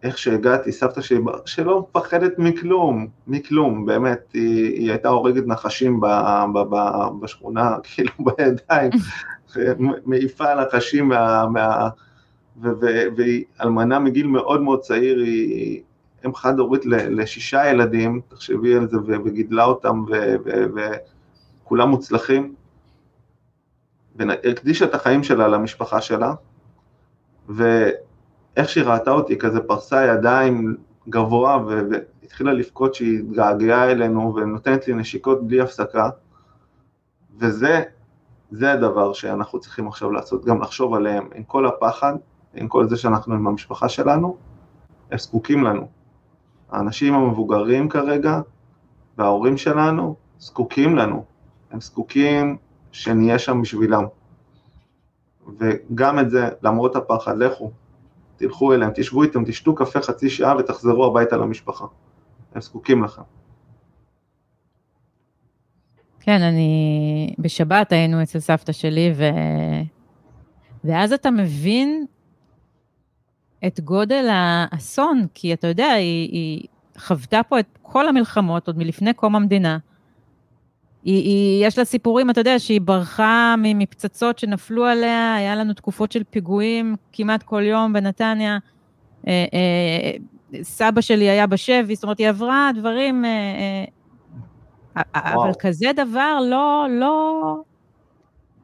[0.04, 6.06] ואיך שהגעתי, סבתא שלי, שלא מפחדת מכלום, מכלום, באמת, היא, היא הייתה הורגת נחשים ב,
[6.54, 6.76] ב, ב,
[7.22, 8.92] בשכונה, כאילו בידיים,
[10.06, 11.46] מעיפה נחשים מה...
[11.48, 11.90] מה
[13.16, 15.82] והיא אלמנה מגיל מאוד מאוד צעיר, היא
[16.26, 20.04] אם חד הורית לשישה ילדים, תחשבי על זה, וגידלה אותם,
[21.66, 22.56] וכולם מוצלחים,
[24.16, 26.34] והקדישה את החיים שלה למשפחה שלה,
[28.56, 30.76] ואיך שהיא ראתה אותי, כזה פרסה ידיים
[31.10, 36.10] גבוה, והתחילה לבכות שהיא התגעגעה אלינו, ונותנת לי נשיקות בלי הפסקה,
[37.40, 37.84] וזה,
[38.52, 42.14] זה הדבר שאנחנו צריכים עכשיו לעשות, גם לחשוב עליהם, עם כל הפחד,
[42.54, 44.38] עם כל זה שאנחנו עם המשפחה שלנו,
[45.12, 45.88] הם זקוקים לנו.
[46.72, 48.42] האנשים המבוגרים כרגע
[49.18, 51.26] וההורים שלנו זקוקים לנו,
[51.72, 52.58] הם זקוקים
[52.92, 54.04] שנהיה שם בשבילם.
[55.60, 57.72] וגם את זה, למרות הפחד, לכו,
[58.42, 61.86] תלכו אליהם, תשבו איתם, תשתו קפה חצי שעה ותחזרו הביתה למשפחה.
[62.56, 63.22] הם זקוקים לכם.
[66.20, 67.34] כן, אני...
[67.40, 69.24] בשבת היינו אצל סבתא שלי, ו...
[70.84, 72.06] ואז אתה מבין
[73.68, 79.14] את גודל האסון, כי אתה יודע, היא, היא חוותה פה את כל המלחמות עוד מלפני
[79.14, 79.78] קום המדינה.
[81.04, 86.12] היא, היא, יש לה סיפורים, אתה יודע, שהיא ברחה מפצצות שנפלו עליה, היה לנו תקופות
[86.12, 88.58] של פיגועים כמעט כל יום בנתניה.
[89.28, 90.12] אה, אה,
[90.64, 93.84] סבא שלי היה בשבי, זאת אומרת, היא עברה דברים, אה,
[95.16, 97.42] אבל כזה דבר לא, לא...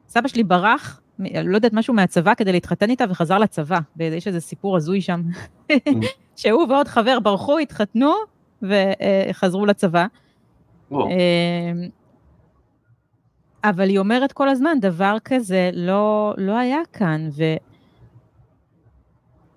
[0.08, 3.78] סבא שלי ברח לא יודעת, משהו מהצבא כדי להתחתן איתה וחזר לצבא.
[3.96, 5.22] ויש איזה סיפור הזוי שם,
[6.36, 8.12] שהוא ועוד חבר ברחו, התחתנו
[8.62, 10.06] וחזרו לצבא.
[13.64, 17.44] אבל היא אומרת כל הזמן, דבר כזה לא, לא היה כאן, ו...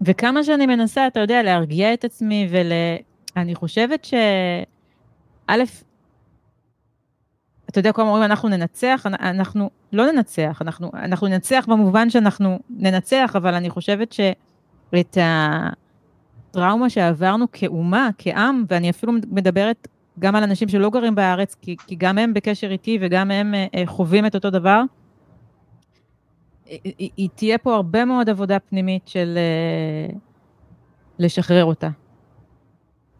[0.01, 2.71] וכמה שאני מנסה, אתה יודע, להרגיע את עצמי ול...
[3.37, 4.13] אני חושבת ש...
[5.47, 5.63] א',
[7.69, 13.33] אתה יודע, כל אומרים, אנחנו ננצח, אנחנו לא ננצח, אנחנו, אנחנו ננצח במובן שאנחנו ננצח,
[13.35, 15.17] אבל אני חושבת שאת
[16.51, 19.87] הטראומה שעברנו כאומה, כעם, ואני אפילו מדברת
[20.21, 23.67] גם על אנשים שלא גרים בארץ, כי, כי גם הם בקשר איתי וגם הם אה,
[23.75, 24.81] אה, חווים את אותו דבר,
[26.65, 30.13] היא, היא תהיה פה הרבה מאוד עבודה פנימית של אה,
[31.19, 31.89] לשחרר אותה,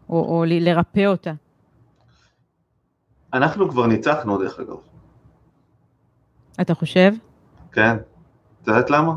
[0.08, 1.32] או, או לרפא אותה.
[3.32, 4.76] אנחנו כבר ניצחנו דרך אגב.
[6.60, 7.12] אתה חושב?
[7.72, 7.96] כן.
[8.62, 9.12] את יודעת למה?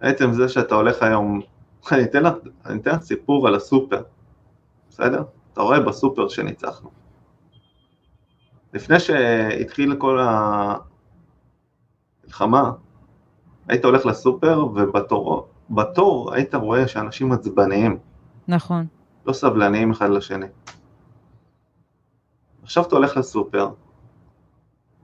[0.00, 1.40] עצם זה שאתה הולך היום,
[1.92, 2.34] אני אתן לך,
[2.66, 4.02] אני אתן לך סיפור על הסופר,
[4.90, 5.22] בסדר?
[5.54, 6.90] אתה רואה בסופר שניצחנו.
[8.72, 10.18] לפני שהתחיל כל
[12.24, 12.72] המלחמה,
[13.68, 17.98] היית הולך לסופר ובתור בתור היית רואה שאנשים עצבניים,
[18.48, 18.86] נכון.
[19.26, 20.46] לא סבלניים אחד לשני.
[22.62, 23.68] עכשיו אתה הולך לסופר,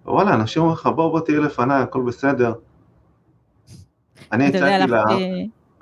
[0.05, 2.53] וואלה, אנשים אומרים לך, בוא בוא תהיה לפניי, הכל בסדר.
[4.33, 5.05] אני הצעתי לה...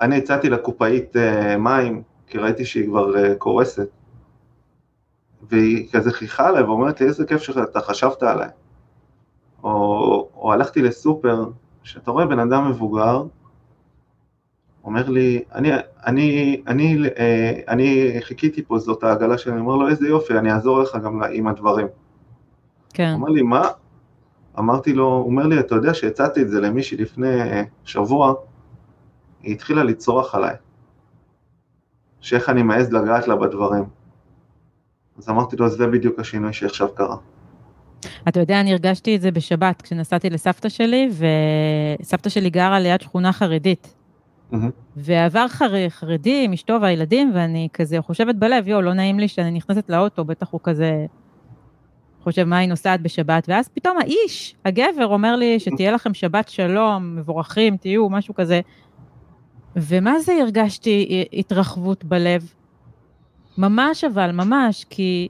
[0.00, 3.88] אני הצעתי לקופאית uh, מים, כי ראיתי שהיא כבר uh, קורסת.
[5.42, 8.48] והיא כזה חיכה עליי ואומרת לי, איזה כיף שאתה חשבת עליי.
[9.64, 11.44] או, או הלכתי לסופר,
[11.82, 13.22] שאתה רואה בן אדם מבוגר,
[14.84, 15.70] אומר לי, אני,
[16.06, 20.52] אני, אני, אה, אני חיכיתי פה, זאת העגלה שלי, אני אומר לו, איזה יופי, אני
[20.52, 21.86] אעזור לך גם עם הדברים.
[22.94, 23.08] כן.
[23.08, 23.68] הוא אומר לי, מה?
[24.58, 28.34] אמרתי לו, הוא אומר לי, אתה יודע שהצעתי את זה למישהי לפני אה, שבוע,
[29.42, 30.54] היא התחילה לצרוח עליי,
[32.20, 33.84] שאיך אני מעז לגעת לה בדברים.
[35.18, 37.16] אז אמרתי לו, זה בדיוק השינוי שעכשיו קרה.
[38.28, 41.10] אתה יודע, אני הרגשתי את זה בשבת, כשנסעתי לסבתא שלי,
[42.00, 43.94] וסבתא שלי גרה ליד שכונה חרדית.
[44.96, 45.88] ועבר חר...
[45.88, 50.24] חרדי עם אשתו והילדים, ואני כזה חושבת בלב, יואו, לא נעים לי שאני נכנסת לאוטו,
[50.24, 51.06] בטח הוא כזה
[52.22, 57.16] חושב מה היא נוסעת בשבת, ואז פתאום האיש, הגבר, אומר לי שתהיה לכם שבת שלום,
[57.16, 58.60] מבורכים, תהיו, משהו כזה.
[59.76, 62.52] ומה זה הרגשתי התרחבות בלב?
[63.58, 65.28] ממש אבל, ממש, כי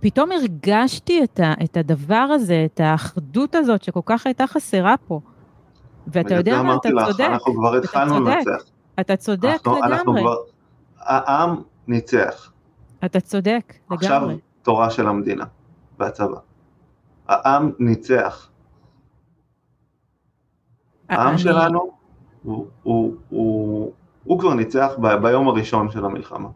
[0.00, 5.20] פתאום הרגשתי את, ה, את הדבר הזה, את האחדות הזאת שכל כך הייתה חסרה פה.
[6.06, 8.62] ואתה יודע מה, אתה אמרתי צודק, לך, אנחנו כבר התחלנו לנצח.
[9.00, 10.36] אתה צודק אנחנו, אנחנו לגמרי, כבר,
[10.98, 12.52] העם ניצח.
[13.04, 14.36] אתה צודק עכשיו לגמרי.
[14.62, 15.44] תורה של המדינה
[15.98, 16.38] והצבא.
[17.28, 18.50] העם ניצח.
[21.08, 21.90] העם אני- שלנו,
[22.42, 23.92] הוא, הוא, הוא,
[24.24, 26.48] הוא כבר ניצח ב, ביום הראשון של המלחמה.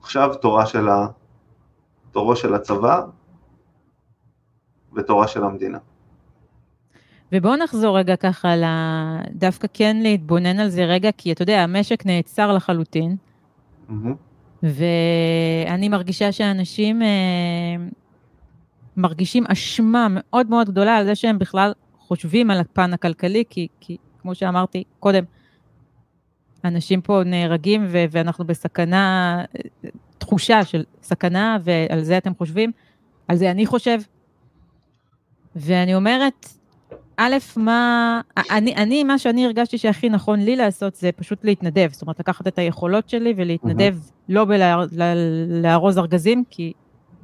[0.00, 1.06] עכשיו תורה של ה...
[2.10, 3.00] תורו של הצבא
[4.94, 5.78] ותורה של המדינה.
[7.32, 8.64] ובואו נחזור רגע ככה ל...
[9.30, 13.16] דווקא כן להתבונן על זה רגע, כי אתה יודע, המשק נעצר לחלוטין,
[13.88, 14.14] מהמם.
[14.62, 17.08] ואני מרגישה שאנשים אה,
[18.96, 23.96] מרגישים אשמה מאוד מאוד גדולה על זה שהם בכלל חושבים על הפן הכלכלי, כי, כי
[24.22, 25.24] כמו שאמרתי קודם,
[26.64, 29.44] אנשים פה נהרגים ו- ואנחנו בסכנה,
[30.18, 32.72] תחושה של סכנה, ועל זה אתם חושבים,
[33.28, 33.98] על זה אני חושב.
[35.56, 36.48] ואני אומרת,
[37.16, 42.02] א', מה, אני, אני, מה שאני הרגשתי שהכי נכון לי לעשות זה פשוט להתנדב, זאת
[42.02, 43.96] אומרת לקחת את היכולות שלי ולהתנדב
[44.28, 46.72] לא בלארוז ארגזים, כי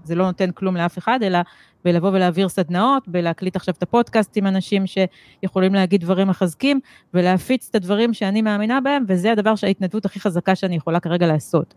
[0.09, 1.39] זה לא נותן כלום לאף אחד, אלא
[1.85, 6.81] בלבוא ולהעביר סדנאות, בלהקליט עכשיו את הפודקאסט עם אנשים שיכולים להגיד דברים מחזקים,
[7.15, 11.75] ולהפיץ את הדברים שאני מאמינה בהם, וזה הדבר שההתנדבות הכי חזקה שאני יכולה כרגע לעשות.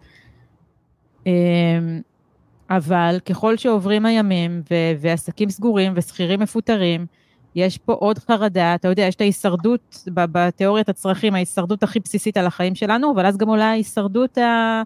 [1.26, 1.32] אמ,
[2.70, 7.06] אבל ככל שעוברים הימים ו- ועסקים סגורים ושכירים מפוטרים,
[7.56, 12.46] יש פה עוד חרדה, אתה יודע, יש את ההישרדות, בתיאוריית הצרכים, ההישרדות הכי בסיסית על
[12.48, 14.82] החיים שלנו, אבל אז גם עולה ההישרדות ה...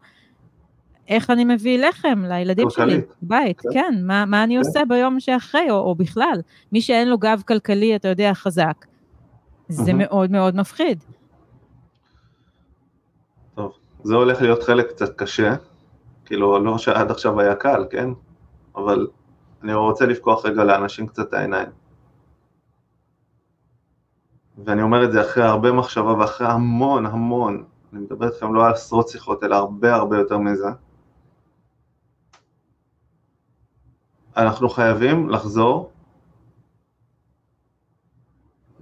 [1.08, 3.16] איך אני מביא לחם לילדים שלי, כלכלית.
[3.22, 3.70] בית, כן.
[3.74, 4.60] כן, מה, מה אני כן.
[4.60, 6.42] עושה ביום שאחרי, או, או בכלל.
[6.72, 8.86] מי שאין לו גב כלכלי, אתה יודע, חזק,
[9.70, 10.06] זה מהמם.
[10.06, 11.04] מאוד מאוד מפחיד.
[13.56, 15.56] טוב, זה הולך להיות חלק קצת קשה,
[16.26, 18.10] כאילו לא שעד עכשיו היה קל, כן?
[18.76, 19.08] אבל
[19.64, 21.70] אני רוצה לפקוח רגע לאנשים קצת את העיניים.
[24.66, 27.64] ואני אומר את זה אחרי הרבה מחשבה ואחרי המון המון,
[27.94, 30.68] אני מדבר איתכם לא על עשרות שיחות, אלא הרבה הרבה יותר מזה.
[34.38, 35.92] אנחנו חייבים לחזור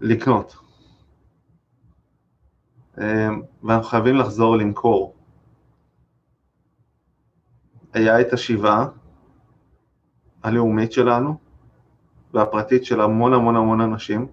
[0.02, 0.56] לקנות.
[2.98, 5.16] אמ, ואנחנו חייבים לחזור למכור.
[7.94, 8.88] היה את השבעה
[10.44, 11.38] הלאומית שלנו
[12.34, 14.28] והפרטית של המון המון המון אנשים.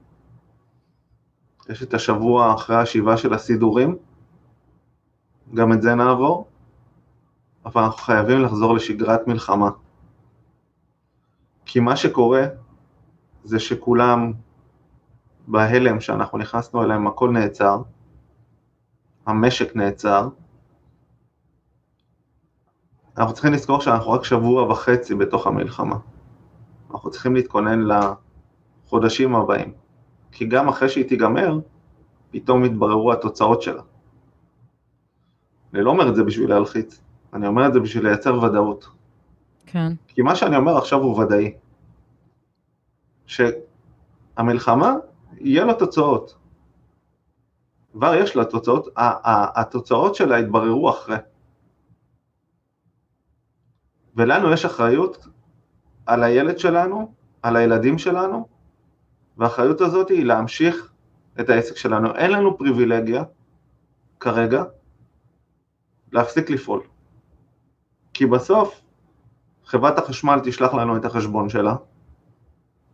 [1.69, 3.97] יש את השבוע אחרי השבעה של הסידורים,
[5.55, 6.49] גם את זה נעבור,
[7.65, 9.71] אבל אנחנו חייבים לחזור לשגרת מלחמה.
[11.73, 12.47] כי מה שקורה
[13.45, 14.33] זה שכולם
[15.49, 17.83] בהלם שאנחנו נכנסנו אליהם, הכל נעצר,
[19.27, 20.29] המשק נעצר.
[23.19, 25.97] אנחנו צריכים לזכור שאנחנו רק שבוע וחצי בתוך המלחמה.
[26.91, 27.81] אנחנו צריכים להתכונן
[28.87, 29.73] לחודשים הבאים,
[30.33, 31.59] כי גם אחרי שהיא תיגמר,
[32.31, 33.83] פתאום יתבררו התוצאות שלה.
[35.75, 37.03] אני לא אומר את זה בשביל להלחיץ,
[37.33, 39.00] אני אומר את זה בשביל לייצר ודאות.
[39.73, 39.93] כן.
[40.09, 41.55] כי מה שאני אומר עכשיו הוא ודאי.
[43.27, 44.95] שהמלחמה,
[45.39, 46.35] יהיה לה תוצאות.
[47.93, 51.17] כבר יש לה תוצאות, התוצאות שלה יתבררו אחרי.
[54.17, 55.27] ולנו יש אחריות
[56.07, 58.49] על הילד שלנו על הילדים שלנו,
[59.37, 60.93] והאחריות הזאת היא להמשיך
[61.41, 62.17] את העסק שלנו.
[62.17, 63.25] אין לנו פריבילגיה
[64.21, 64.65] כרגע
[66.13, 66.83] להפסיק לפעול.
[68.15, 68.81] כי בסוף
[69.71, 71.75] חברת החשמל תשלח לנו את החשבון שלה,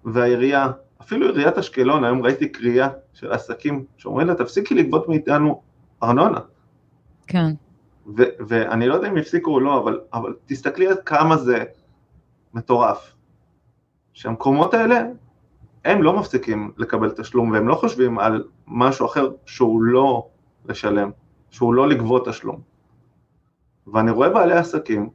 [0.04, 5.62] והעירייה, אפילו עיריית אשקלון, היום ראיתי קריאה של עסקים שאומרים לה, תפסיקי לגבות מאיתנו
[6.02, 6.40] ארנונה.
[7.26, 7.52] כן.
[8.16, 11.64] ו- ואני לא יודע אם יפסיקו או לא, אבל, אבל תסתכלי עד כמה זה
[12.54, 13.14] מטורף.
[14.12, 15.02] שהמקומות האלה,
[15.84, 20.28] הם לא מפסיקים לקבל תשלום, והם לא חושבים על משהו אחר שהוא לא
[20.68, 21.10] לשלם,
[21.50, 22.60] שהוא לא לגבות תשלום.
[23.86, 25.10] ואני רואה בעלי עסקים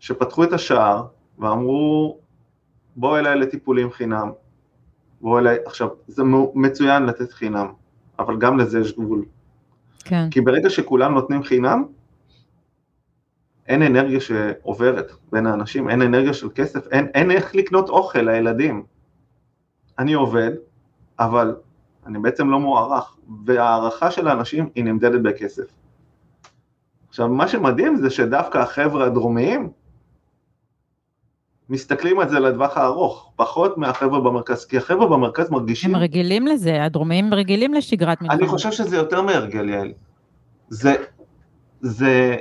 [0.00, 1.06] שפתחו את השער
[1.38, 2.18] ואמרו,
[2.96, 4.30] בוא אליי לטיפולים חינם,
[5.20, 6.22] בוא אליי, עכשיו, זה
[6.54, 7.66] מצוין לתת חינם,
[8.18, 9.24] אבל גם לזה יש גבול.
[10.04, 10.30] כן.
[10.30, 11.84] כי ברגע שכולם נותנים חינם,
[13.68, 18.84] אין אנרגיה שעוברת בין האנשים, אין אנרגיה של כסף, אין, אין איך לקנות אוכל לילדים.
[19.98, 20.50] אני עובד,
[21.18, 21.56] אבל
[22.06, 25.64] אני בעצם לא מוערך, והערכה של האנשים היא נמדדת בכסף.
[27.08, 29.70] עכשיו, מה שמדהים זה שדווקא החבר'ה הדרומיים
[31.68, 35.94] מסתכלים על זה לטווח הארוך, פחות מהחבר'ה במרכז, כי החבר'ה במרכז מרגישים...
[35.94, 38.38] הם רגילים לזה, הדרומיים רגילים לשגרת מלחמה.
[38.38, 39.92] אני חושב שזה יותר מהרגל, יעל.
[40.68, 40.94] זה,
[41.80, 42.36] זה...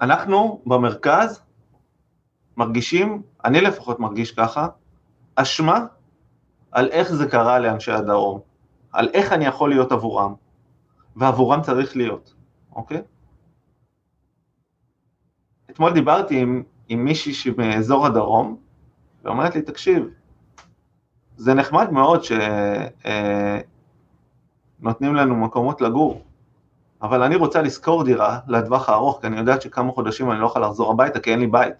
[0.00, 1.42] אנחנו במרכז
[2.56, 4.68] מרגישים, אני לפחות מרגיש ככה,
[5.34, 5.86] אשמה
[6.72, 8.40] על איך זה קרה לאנשי הדרום,
[8.92, 10.34] על איך אני יכול להיות עבורם,
[11.16, 12.34] ועבורם צריך להיות,
[12.72, 13.02] אוקיי?
[15.70, 18.56] אתמול דיברתי עם, עם מישהי שמאזור הדרום,
[19.24, 20.08] ואומרת לי, תקשיב,
[21.36, 22.66] זה נחמד מאוד שנותנים
[25.16, 26.22] אה, לנו מקומות לגור,
[27.02, 30.64] אבל אני רוצה לשכור דירה לטווח הארוך, כי אני יודעת שכמה חודשים אני לא יכול
[30.64, 31.74] לחזור הביתה, כי אין לי בית.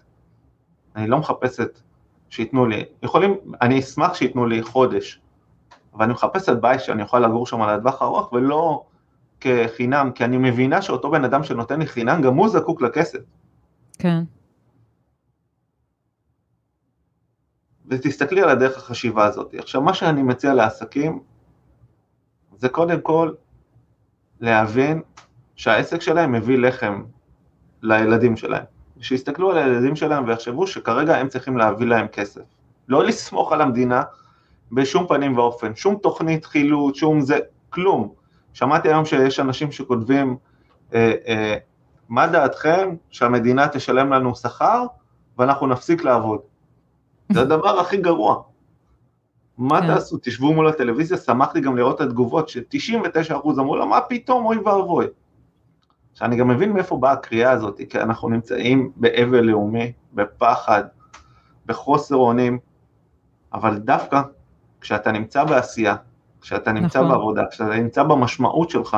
[0.97, 1.81] אני לא מחפשת
[2.29, 5.21] שייתנו לי, יכולים, אני אשמח שייתנו לי חודש,
[5.95, 8.85] אבל אני מחפשת בית שאני יכול לגור שם לטווח הארוך, ולא
[9.41, 13.19] כחינם, כי אני מבינה שאותו בן אדם שנותן לי חינם, גם הוא זקוק לכסף.
[13.99, 14.23] כן.
[17.91, 19.55] ותסתכלי על הדרך החשיבה הזאת.
[19.59, 21.21] עכשיו, מה שאני מציע לעסקים,
[22.57, 23.33] זה קודם כל
[24.41, 25.03] להבין
[25.57, 27.03] שהעסק שלהם מביא לחם
[27.83, 28.65] לילדים שלהם.
[29.01, 32.43] שיסתכלו על הילדים שלהם ויחשבו שכרגע הם צריכים להביא להם כסף.
[32.89, 34.03] לא לסמוך על המדינה
[34.73, 37.39] בשום פנים ואופן, שום תוכנית חילוט, שום זה,
[37.71, 38.13] כלום.
[38.53, 40.37] שמעתי היום שיש אנשים שכותבים,
[40.95, 41.57] אה, אה,
[42.09, 44.85] מה דעתכם שהמדינה תשלם לנו שכר
[45.39, 46.50] ואנחנו נפסיק לעבוד?
[47.33, 48.43] זה הדבר הכי גרוע.
[49.59, 49.87] מה כן.
[49.87, 50.19] תעשו?
[50.23, 55.07] תשבו מול הטלוויזיה, שמחתי גם לראות את התגובות, ש-99% אמרו לו, מה פתאום, אוי ואבוי.
[56.15, 60.85] שאני גם מבין מאיפה באה הקריאה הזאת, כי אנחנו נמצאים באבל לאומי, בפחד,
[61.67, 62.59] בחוסר אונים,
[63.53, 64.23] אבל דווקא
[64.81, 65.97] כשאתה נמצא בעשייה,
[66.41, 67.11] כשאתה נמצא נכון.
[67.11, 68.97] בעבודה, כשאתה נמצא במשמעות שלך,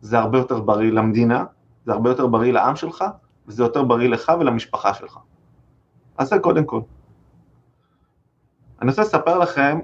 [0.00, 1.44] זה הרבה יותר בריא למדינה,
[1.86, 3.04] זה הרבה יותר בריא לעם שלך,
[3.46, 5.18] וזה יותר בריא לך ולמשפחה שלך.
[6.20, 6.80] אז זה קודם כל.
[8.80, 9.78] אני רוצה לספר לכם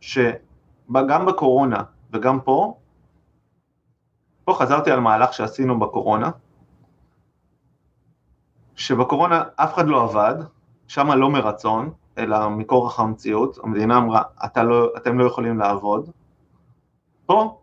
[0.00, 2.78] שגם בקורונה וגם פה,
[4.44, 6.30] פה חזרתי על מהלך שעשינו בקורונה,
[8.74, 10.34] שבקורונה אף אחד לא עבד,
[10.88, 14.22] שם לא מרצון, אלא מכורח המציאות, המדינה אמרה,
[14.56, 16.10] לא, אתם לא יכולים לעבוד.
[17.26, 17.60] פה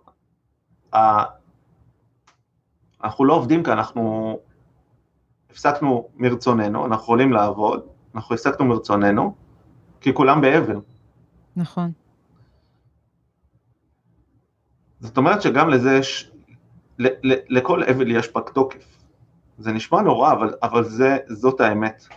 [3.04, 4.40] אנחנו לא עובדים כי אנחנו
[5.52, 9.36] הפסקנו מרצוננו, אנחנו יכולים לעבוד, אנחנו הפסקנו מרצוננו,
[10.02, 10.80] כי כולם באבל.
[11.56, 11.92] נכון.
[15.00, 16.32] זאת אומרת שגם לזה יש,
[17.00, 19.00] ל, ל, לכל אבל יש פג תוקף.
[19.58, 22.08] זה נשמע נורא, אבל, אבל זה, זאת האמת.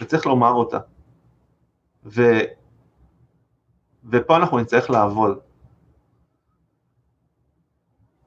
[0.00, 0.78] וצריך לומר אותה.
[2.04, 2.22] ו,
[4.10, 5.38] ופה אנחנו נצטרך לעבוד.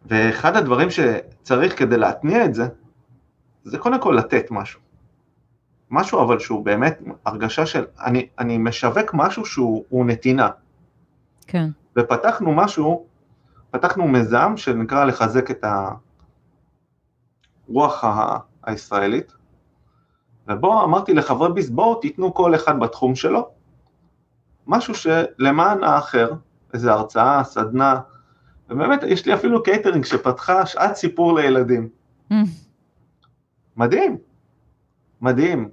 [0.06, 2.68] ואחד הדברים שצריך כדי להתניע את זה,
[3.66, 4.80] זה קודם כל לתת משהו.
[5.92, 10.50] משהו אבל שהוא באמת הרגשה של, אני, אני משווק משהו שהוא נתינה.
[11.48, 11.70] כן.
[11.98, 13.06] ופתחנו משהו,
[13.72, 15.66] פתחנו מיזם שנקרא לחזק את
[17.70, 18.04] הרוח
[18.64, 19.32] הישראלית,
[20.48, 23.50] ובו אמרתי לחברי ביס, בואו תיתנו כל אחד בתחום שלו,
[24.68, 26.32] משהו שלמען האחר,
[26.74, 28.00] איזו הרצאה, סדנה,
[28.70, 31.90] ובאמת יש לי אפילו קייטרינג שפתחה שעת סיפור לילדים.
[33.78, 34.18] מדהים,
[35.22, 35.70] מדהים.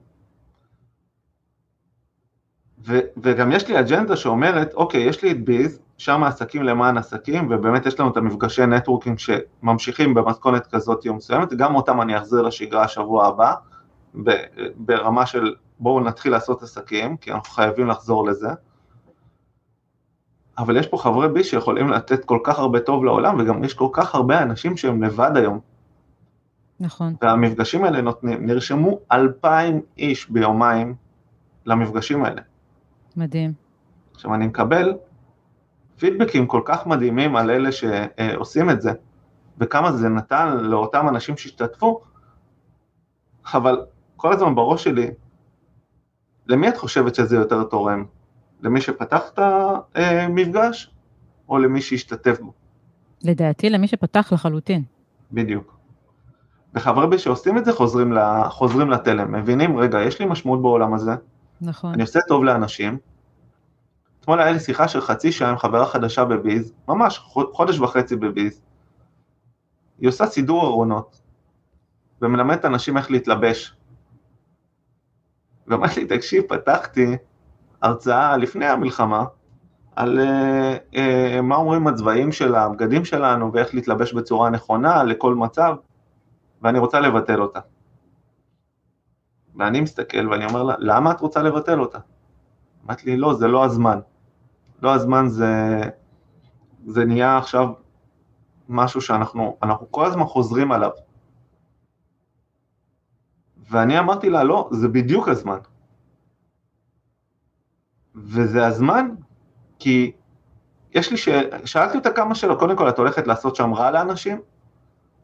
[2.86, 7.48] ו, וגם יש לי אג'נדה שאומרת, אוקיי, יש לי את ביז, שם עסקים למען עסקים,
[7.50, 12.42] ובאמת יש לנו את המפגשי networking שממשיכים במתכונת כזאת יום מסוימת, גם אותם אני אחזיר
[12.42, 13.54] לשגרה השבוע הבא,
[14.76, 18.48] ברמה של בואו נתחיל לעשות עסקים, כי אנחנו חייבים לחזור לזה.
[20.58, 23.88] אבל יש פה חברי בי שיכולים לתת כל כך הרבה טוב לעולם, וגם יש כל
[23.92, 25.71] כך הרבה אנשים שהם לבד היום.
[26.82, 27.14] נכון.
[27.22, 30.94] והמפגשים האלה נותנים, נרשמו אלפיים איש ביומיים
[31.66, 32.42] למפגשים האלה.
[33.16, 33.52] מדהים.
[34.14, 34.94] עכשיו אני מקבל
[35.98, 38.92] פידבקים כל כך מדהימים על אלה שעושים את זה,
[39.58, 42.00] וכמה זה נתן לאותם אנשים שהשתתפו,
[43.54, 43.80] אבל
[44.16, 45.10] כל הזמן בראש שלי,
[46.46, 48.04] למי את חושבת שזה יותר תורם?
[48.62, 49.38] למי שפתח את
[49.94, 50.94] המפגש,
[51.48, 52.52] או למי שהשתתף בו?
[53.24, 54.82] לדעתי, למי שפתח לחלוטין.
[55.32, 55.81] בדיוק.
[56.74, 58.12] וחברי שעושים את זה חוזרים,
[58.48, 61.12] חוזרים לתלם, מבינים, רגע, יש לי משמעות בעולם הזה,
[61.60, 61.92] נכון.
[61.92, 62.98] אני עושה טוב לאנשים.
[64.20, 67.18] אתמול היה לי שיחה של חצי שעה עם חברה חדשה בביז, ממש
[67.52, 68.60] חודש וחצי בביז.
[70.00, 71.20] היא עושה סידור ארונות,
[72.22, 73.76] ומלמדת אנשים איך להתלבש.
[75.66, 77.16] ואמרתי לי, תקשיב, פתחתי
[77.82, 79.24] הרצאה לפני המלחמה,
[79.96, 85.74] על uh, uh, מה אומרים הצבעים של הבגדים שלנו ואיך להתלבש בצורה נכונה לכל מצב,
[86.62, 87.60] ואני רוצה לבטל אותה.
[89.56, 91.98] ואני מסתכל ואני אומר לה, למה את רוצה לבטל אותה?
[92.86, 93.98] אמרת לי, לא, זה לא הזמן.
[94.82, 95.80] לא הזמן זה,
[96.86, 97.68] זה נהיה עכשיו
[98.68, 100.90] משהו שאנחנו אנחנו כל הזמן חוזרים עליו.
[103.70, 105.58] ואני אמרתי לה, לא, זה בדיוק הזמן.
[108.14, 109.08] וזה הזמן,
[109.78, 110.12] כי
[110.90, 111.28] יש לי, ש...
[111.64, 114.40] שאלתי אותה כמה שאלות, קודם כל, את הולכת לעשות שם רע לאנשים?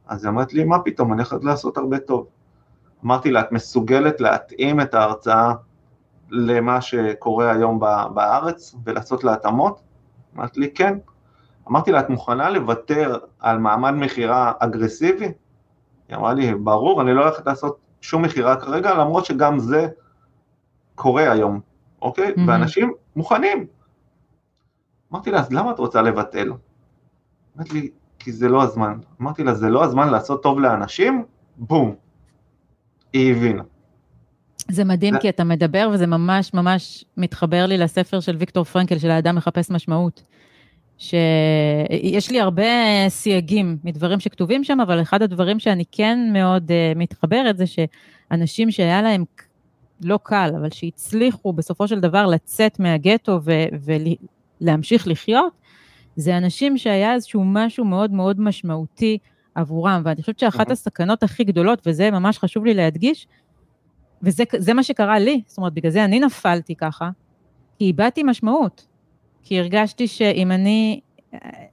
[0.09, 2.27] אז היא אמרת לי, מה פתאום, אני הולכת לעשות הרבה טוב.
[3.05, 5.55] אמרתי לה, את מסוגלת להתאים את ההרצאה
[6.31, 7.81] למה שקורה היום
[8.15, 9.81] בארץ ולעשות לה התאמות?
[10.37, 10.99] אמרת לי, כן.
[11.69, 15.33] אמרתי לה, את מוכנה לוותר על מעמד מכירה אגרסיבי?
[16.09, 19.89] היא אמרה לי, ברור, אני לא הולכת לעשות שום מכירה כרגע, למרות שגם זה
[20.95, 21.61] קורה היום,
[22.03, 22.29] אוקיי?
[22.29, 22.41] Mm-hmm.
[22.47, 23.67] ואנשים מוכנים.
[25.13, 26.53] אמרתי לה, אז למה את רוצה לבטל?
[27.57, 28.99] אמרתי לי, כי זה לא הזמן.
[29.21, 31.25] אמרתי לה, זה לא הזמן לעשות טוב לאנשים?
[31.57, 31.95] בום.
[33.13, 33.63] היא הבינה.
[34.71, 35.21] זה מדהים זה...
[35.21, 39.71] כי אתה מדבר וזה ממש ממש מתחבר לי לספר של ויקטור פרנקל, של האדם מחפש
[39.71, 40.23] משמעות.
[40.99, 42.65] שיש לי הרבה
[43.09, 49.03] סייגים מדברים שכתובים שם, אבל אחד הדברים שאני כן מאוד uh, מתחברת זה שאנשים שהיה
[49.03, 49.25] להם
[50.01, 53.41] לא קל, אבל שהצליחו בסופו של דבר לצאת מהגטו
[54.61, 55.53] ולהמשיך לחיות,
[56.19, 59.19] זה אנשים שהיה איזשהו משהו מאוד מאוד משמעותי
[59.55, 63.27] עבורם, ואני חושבת שאחת הסכנות הכי גדולות, וזה ממש חשוב לי להדגיש,
[64.23, 67.11] וזה מה שקרה לי, זאת אומרת, בגלל זה אני נפלתי ככה,
[67.79, 68.87] כי איבדתי משמעות.
[69.43, 71.01] כי הרגשתי שאם אני,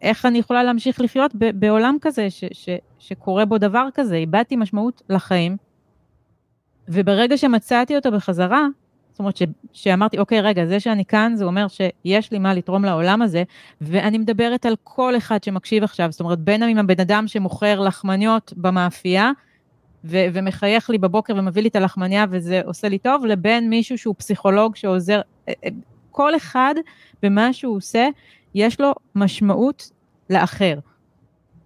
[0.02, 2.70] איך אני יכולה להמשיך לחיות בעולם כזה, ש, ש,
[3.00, 5.58] שקורה בו דבר כזה, איבדתי משמעות לחיים,
[6.88, 8.68] וברגע שמצאתי אותו בחזרה,
[9.16, 9.44] זאת אומרת ש,
[9.74, 13.44] שאמרתי, אוקיי, רגע, זה שאני כאן, זה אומר שיש לי מה לתרום לעולם הזה,
[13.82, 18.54] ואני מדברת על כל אחד שמקשיב עכשיו, זאת אומרת, בין אם הבן אדם שמוכר לחמניות
[18.58, 19.32] במאפייה,
[20.06, 24.16] ו- ומחייך לי בבוקר ומביא לי את הלחמניה וזה עושה לי טוב, לבין מישהו שהוא
[24.18, 25.70] פסיכולוג שעוזר, אה, אה,
[26.12, 26.76] כל אחד
[27.24, 28.08] במה שהוא עושה,
[28.56, 29.92] יש לו משמעות
[30.30, 30.80] לאחר.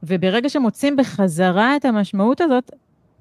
[0.03, 2.71] וברגע שמוצאים בחזרה את המשמעות הזאת,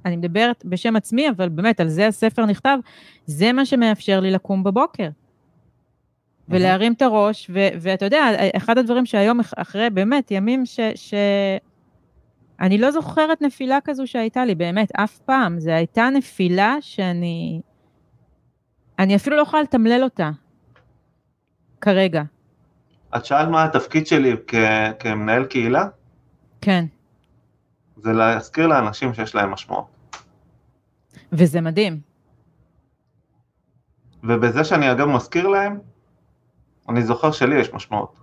[0.05, 2.79] אני מדברת בשם עצמי, אבל באמת, על זה הספר נכתב,
[3.27, 5.09] זה מה שמאפשר לי לקום בבוקר.
[6.49, 8.25] ולהרים את הראש, ו- ואתה יודע,
[8.57, 10.81] אחד הדברים שהיום, אחרי באמת ימים ש...
[10.95, 11.15] ש-
[12.61, 15.61] אני לא זוכרת נפילה כזו שהייתה לי, באמת, אף פעם.
[15.61, 17.61] זו הייתה נפילה שאני...
[18.99, 20.31] אני אפילו לא יכולה לתמלל אותה,
[21.81, 22.23] כרגע.
[23.17, 24.55] את שאלת מה התפקיד שלי כ-
[24.99, 25.89] כמנהל קהילה?
[26.61, 26.85] כן.
[28.03, 29.87] זה להזכיר לאנשים שיש להם משמעות.
[31.33, 32.01] וזה מדהים.
[34.25, 35.79] ובזה שאני אגב מזכיר להם,
[36.89, 38.19] אני זוכר שלי יש משמעות.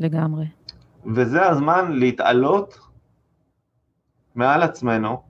[0.00, 0.46] לגמרי.
[1.14, 2.78] וזה הזמן להתעלות
[4.34, 5.22] מעל עצמנו.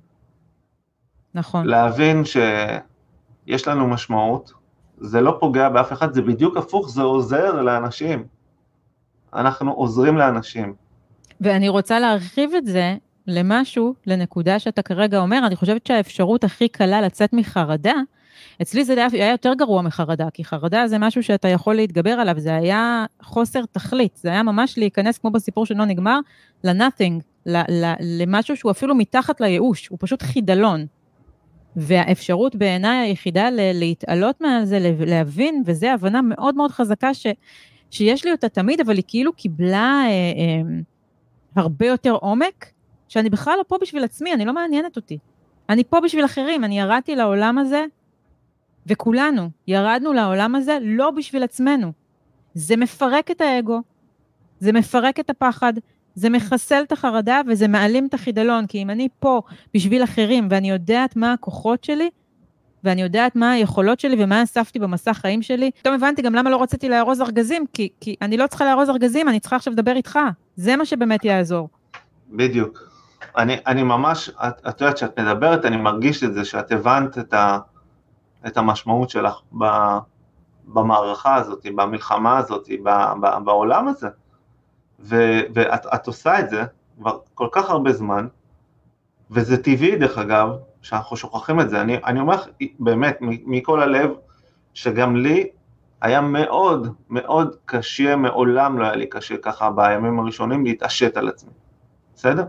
[1.34, 1.66] נכון.
[1.66, 4.52] להבין שיש לנו משמעות,
[4.98, 8.26] זה לא פוגע באף אחד, זה בדיוק הפוך, זה עוזר לאנשים.
[9.34, 10.74] אנחנו עוזרים לאנשים.
[11.42, 17.00] ואני רוצה להרחיב את זה למשהו, לנקודה שאתה כרגע אומר, אני חושבת שהאפשרות הכי קלה
[17.00, 17.94] לצאת מחרדה,
[18.62, 22.54] אצלי זה היה יותר גרוע מחרדה, כי חרדה זה משהו שאתה יכול להתגבר עליו, זה
[22.54, 26.18] היה חוסר תכלית, זה היה ממש להיכנס, כמו בסיפור של לא נגמר,
[26.64, 27.46] ל-nothing,
[28.00, 30.86] למשהו שהוא אפילו מתחת לייאוש, הוא פשוט חידלון.
[31.76, 37.26] והאפשרות בעיניי היחידה להתעלות מעל זה, להבין, וזו הבנה מאוד מאוד חזקה ש,
[37.90, 40.78] שיש לי אותה תמיד, אבל היא כאילו קיבלה אה, אה,
[41.56, 42.66] הרבה יותר עומק,
[43.08, 45.18] שאני בכלל לא פה בשביל עצמי, אני לא מעניינת אותי.
[45.68, 47.84] אני פה בשביל אחרים, אני ירדתי לעולם הזה,
[48.86, 51.92] וכולנו ירדנו לעולם הזה לא בשביל עצמנו.
[52.54, 53.80] זה מפרק את האגו,
[54.58, 55.72] זה מפרק את הפחד,
[56.14, 59.42] זה מחסל את החרדה וזה מעלים את החידלון, כי אם אני פה
[59.74, 62.10] בשביל אחרים ואני יודעת מה הכוחות שלי,
[62.84, 66.62] ואני יודעת מה היכולות שלי ומה אספתי במסע חיים שלי, פתאום הבנתי גם למה לא
[66.62, 70.18] רציתי לארוז ארגזים, כי, כי אני לא צריכה לארוז ארגזים, אני צריכה עכשיו לדבר איתך.
[70.56, 71.68] זה מה שבאמת יעזור.
[72.30, 72.78] בדיוק.
[73.36, 77.34] אני, אני ממש, את, את יודעת, כשאת מדברת, אני מרגיש את זה, שאת הבנת את,
[77.34, 77.58] ה,
[78.46, 79.64] את המשמעות שלך ב,
[80.64, 82.90] במערכה הזאת, במלחמה הזאת, ב,
[83.20, 84.08] ב, בעולם הזה.
[85.00, 86.64] ו, ואת עושה את זה
[86.98, 88.26] כבר כל כך הרבה זמן,
[89.30, 90.48] וזה טבעי דרך אגב,
[90.82, 91.80] שאנחנו שוכחים את זה.
[91.80, 92.46] אני, אני אומר לך
[92.78, 94.10] באמת מכל הלב,
[94.74, 95.48] שגם לי
[96.02, 101.52] היה מאוד מאוד קשה, מעולם לא היה לי קשה ככה בימים הראשונים להתעשת על עצמי,
[102.14, 102.44] בסדר?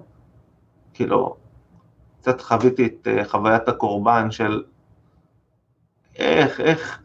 [0.93, 1.35] כאילו,
[2.21, 4.63] קצת חוויתי את uh, חוויית הקורבן של
[6.15, 6.99] איך, איך,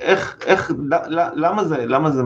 [0.00, 0.72] איך, איך,
[1.34, 2.22] למה זה, למה זה,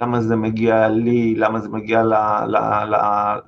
[0.00, 2.14] למה זה מגיע לי, למה זה מגיע ל,
[2.46, 2.96] ל, ל,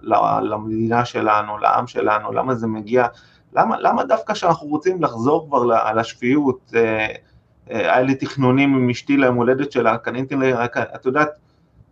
[0.03, 3.07] ל, למדינה שלנו, לעם שלנו, למה זה מגיע,
[3.53, 7.15] למה, למה דווקא כשאנחנו רוצים לחזור כבר לשפיות, אה, אה,
[7.67, 11.29] היה לי תכנונים עם אשתי ליום הולדת שלה, קניתי לה, את יודעת,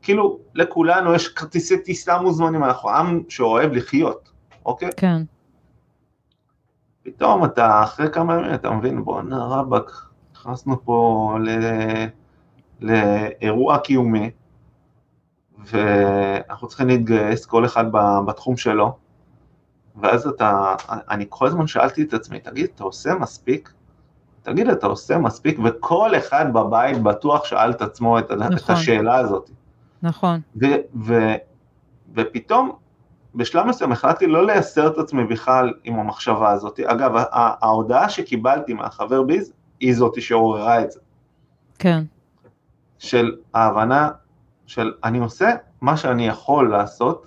[0.03, 4.31] כאילו לכולנו יש כרטיסי טיסה מוזמנים, אנחנו עם שאוהב לחיות,
[4.66, 4.91] אוקיי?
[4.97, 5.22] כן.
[7.03, 9.91] פתאום אתה, אחרי כמה ימים, אתה מבין, בואנה רבאק,
[10.33, 11.49] נכנסנו פה ל...
[12.81, 14.31] לאירוע קיומי,
[15.59, 17.85] ואנחנו צריכים להתגייס, כל אחד
[18.27, 18.97] בתחום שלו,
[19.97, 23.72] ואז אתה, אני כל הזמן שאלתי את עצמי, תגיד, אתה עושה מספיק?
[24.45, 25.59] תגיד, אתה עושה מספיק?
[25.64, 28.57] וכל אחד בבית בטוח שאל את עצמו את, נכון.
[28.57, 29.51] את השאלה הזאת.
[30.03, 30.40] נכון.
[30.62, 30.66] ו,
[31.05, 31.14] ו,
[32.14, 32.72] ופתאום,
[33.34, 36.80] בשלב מסוים החלטתי לא לייסר את עצמי בכלל עם המחשבה הזאת.
[36.80, 41.01] אגב, ההודעה שקיבלתי מהחבר ביז, היא זאתי שעוררה את זה.
[41.78, 42.05] כן.
[42.99, 44.11] של ההבנה
[44.66, 47.26] של אני עושה מה שאני יכול לעשות,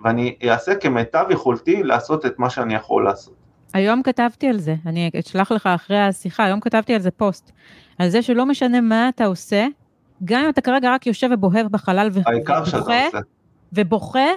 [0.00, 3.34] ואני אעשה כמיטב יכולתי לעשות את מה שאני יכול לעשות.
[3.74, 7.52] היום כתבתי על זה, אני אשלח לך אחרי השיחה, היום כתבתי על זה פוסט,
[7.98, 9.66] על זה שלא משנה מה אתה עושה,
[10.24, 12.20] גם אם אתה כרגע רק יושב ובוהב בחלל ו...
[12.26, 13.18] העיקר שאתה עושה.
[13.72, 14.28] ובוכה,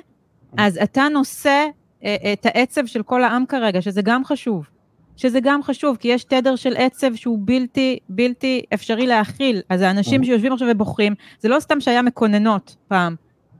[0.57, 1.65] אז אתה נושא
[2.03, 4.69] אה, את העצב של כל העם כרגע, שזה גם חשוב.
[5.17, 9.61] שזה גם חשוב, כי יש תדר של עצב שהוא בלתי, בלתי אפשרי להכיל.
[9.69, 13.15] אז האנשים שיושבים עכשיו ובוכים, זה לא סתם שהיה מקוננות פעם,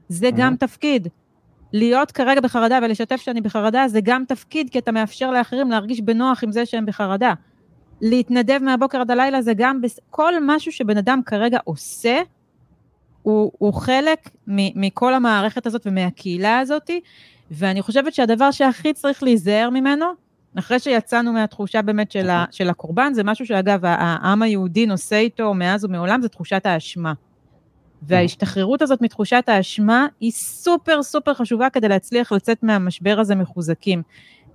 [0.08, 1.08] זה גם תפקיד.
[1.72, 6.44] להיות כרגע בחרדה ולשתף שאני בחרדה זה גם תפקיד, כי אתה מאפשר לאחרים להרגיש בנוח
[6.44, 7.34] עם זה שהם בחרדה.
[8.00, 10.00] להתנדב מהבוקר עד הלילה זה גם, בס...
[10.10, 12.20] כל משהו שבן אדם כרגע עושה,
[13.22, 16.90] הוא, הוא חלק מ, מכל המערכת הזאת ומהקהילה הזאת,
[17.50, 20.06] ואני חושבת שהדבר שהכי צריך להיזהר ממנו,
[20.58, 25.54] אחרי שיצאנו מהתחושה באמת של, ה, של הקורבן, זה משהו שאגב, העם היהודי נושא איתו
[25.54, 27.12] מאז ומעולם, זה תחושת האשמה.
[28.02, 34.02] וההשתחררות הזאת מתחושת האשמה היא סופר סופר חשובה כדי להצליח לצאת מהמשבר הזה מחוזקים.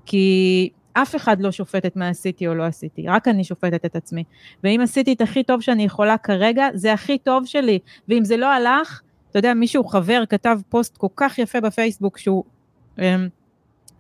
[0.06, 3.96] כי אף אחד לא שופט את מה עשיתי או לא עשיתי, רק אני שופטת את
[3.96, 4.24] עצמי.
[4.64, 7.80] ואם עשיתי את הכי טוב שאני יכולה כרגע, זה הכי טוב שלי.
[8.08, 12.44] ואם זה לא הלך, אתה יודע, מישהו חבר כתב פוסט כל כך יפה בפייסבוק, שהוא
[13.00, 13.28] אמ,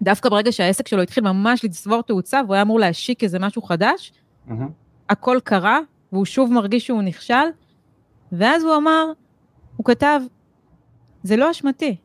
[0.02, 4.12] דווקא ברגע שהעסק שלו התחיל ממש לצבור תאוצה, והוא היה אמור להשיק איזה משהו חדש,
[4.48, 4.52] mm-hmm.
[5.10, 5.80] הכל קרה,
[6.12, 7.48] והוא שוב מרגיש שהוא נכשל,
[8.32, 9.06] ואז הוא אמר,
[9.78, 10.21] הוא כתב,
[11.23, 11.95] זה לא אשמתי.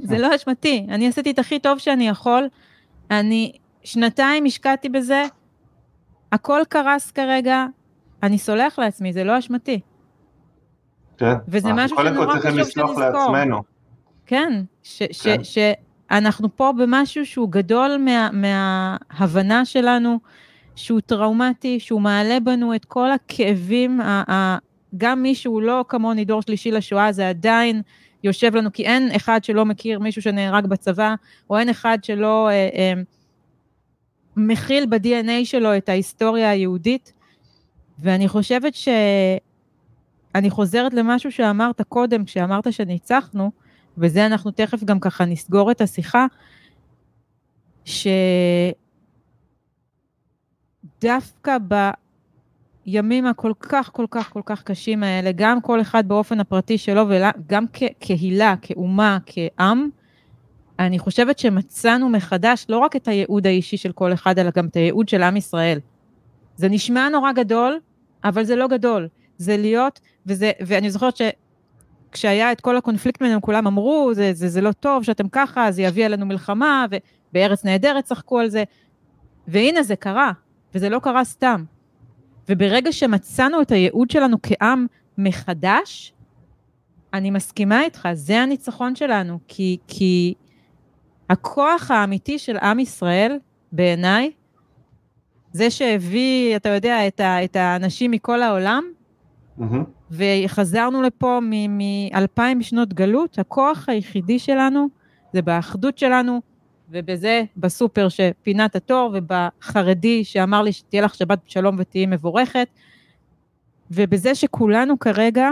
[0.00, 0.86] זה לא אשמתי.
[0.88, 2.48] אני עשיתי את הכי טוב שאני יכול,
[3.10, 3.52] אני
[3.84, 5.24] שנתיים השקעתי בזה,
[6.32, 7.66] הכל קרס כרגע,
[8.22, 9.80] אני סולח לעצמי, זה לא אשמתי.
[11.18, 13.00] כן, וזה משהו שנורא חשוב שנזכור.
[13.00, 13.62] לעצמנו.
[14.26, 15.44] כן, ש, כן.
[15.44, 15.58] ש,
[16.10, 20.18] שאנחנו פה במשהו שהוא גדול מה, מההבנה שלנו,
[20.74, 24.00] שהוא טראומטי, שהוא מעלה בנו את כל הכאבים
[24.96, 27.82] גם מי שהוא לא כמוני דור שלישי לשואה, זה עדיין
[28.24, 31.14] יושב לנו, כי אין אחד שלא מכיר מישהו שנהרג בצבא,
[31.50, 32.92] או אין אחד שלא אה, אה,
[34.36, 37.12] מכיל ב-DNA שלו את ההיסטוריה היהודית.
[37.98, 38.88] ואני חושבת ש...
[40.34, 43.50] אני חוזרת למשהו שאמרת קודם, כשאמרת שניצחנו,
[43.98, 46.26] וזה אנחנו תכף גם ככה נסגור את השיחה,
[47.84, 48.74] שדווקא
[51.68, 51.90] ב...
[52.84, 57.04] הימים הכל כך, כל כך, כל כך קשים האלה, גם כל אחד באופן הפרטי שלו,
[57.08, 59.88] וגם כקהילה, כאומה, כעם,
[60.78, 64.76] אני חושבת שמצאנו מחדש לא רק את הייעוד האישי של כל אחד, אלא גם את
[64.76, 65.78] הייעוד של עם ישראל.
[66.56, 67.80] זה נשמע נורא גדול,
[68.24, 69.08] אבל זה לא גדול.
[69.36, 74.60] זה להיות, וזה, ואני זוכרת שכשהיה את כל הקונפליקט בינינו, כולם אמרו, זה, זה, זה
[74.60, 76.86] לא טוב שאתם ככה, זה יביא עלינו מלחמה,
[77.30, 78.64] ובארץ נהדרת צחקו על זה.
[79.48, 80.32] והנה זה קרה,
[80.74, 81.64] וזה לא קרה סתם.
[82.48, 84.86] וברגע שמצאנו את הייעוד שלנו כעם
[85.18, 86.12] מחדש,
[87.14, 90.34] אני מסכימה איתך, זה הניצחון שלנו, כי, כי
[91.30, 93.38] הכוח האמיתי של עם ישראל,
[93.72, 94.30] בעיניי,
[95.52, 98.84] זה שהביא, אתה יודע, את, ה, את האנשים מכל העולם,
[99.56, 99.84] מהמם.
[100.10, 104.88] וחזרנו לפה מאלפיים שנות גלות, הכוח היחידי שלנו
[105.32, 106.40] זה באחדות שלנו,
[106.92, 112.68] ובזה, בסופר שפינת התור, ובחרדי שאמר לי שתהיה לך שבת שלום ותהיי מבורכת,
[113.90, 115.48] ובזה שכולנו כרגע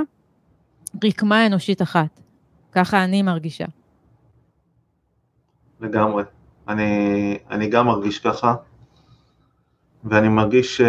[1.05, 2.21] רקמה אנושית אחת.
[2.73, 3.65] ככה אני מרגישה.
[5.81, 6.25] לגמרי.
[6.69, 8.55] אני, אני גם מרגיש ככה,
[10.05, 10.81] ואני מרגיש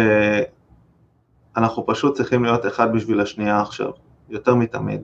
[1.54, 3.90] שאנחנו פשוט צריכים להיות אחד בשביל השנייה עכשיו,
[4.28, 5.02] יותר מתמיד.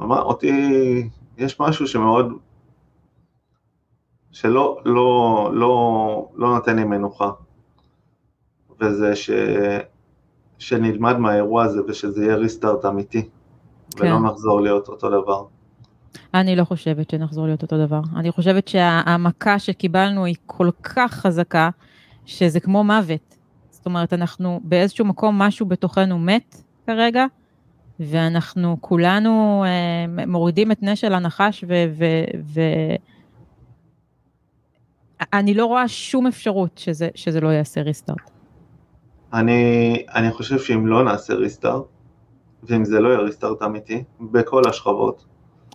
[0.00, 0.52] אותי,
[1.36, 2.32] יש משהו שמאוד,
[4.32, 7.30] שלא לא, לא, לא נותן לי מנוחה,
[8.80, 9.30] וזה ש,
[10.58, 13.28] שנלמד מהאירוע הזה ושזה יהיה ריסטארט אמיתי,
[13.96, 14.04] כן.
[14.04, 15.44] ולא נחזור להיות אותו דבר.
[16.34, 18.00] אני לא חושבת שנחזור להיות אותו דבר.
[18.16, 21.70] אני חושבת שהמכה שקיבלנו היא כל כך חזקה,
[22.26, 23.36] שזה כמו מוות.
[23.70, 27.24] זאת אומרת, אנחנו באיזשהו מקום, משהו בתוכנו מת כרגע,
[28.00, 31.84] ואנחנו כולנו אה, מורידים את נשל הנחש, ו...
[31.98, 32.04] ו,
[32.44, 32.60] ו
[35.20, 38.30] אני לא רואה שום אפשרות שזה, שזה לא יעשה ריסטארט.
[39.32, 41.84] אני, אני חושב שאם לא נעשה ריסטארט,
[42.62, 45.24] ואם זה לא יהיה ריסטארט אמיתי, בכל השכבות,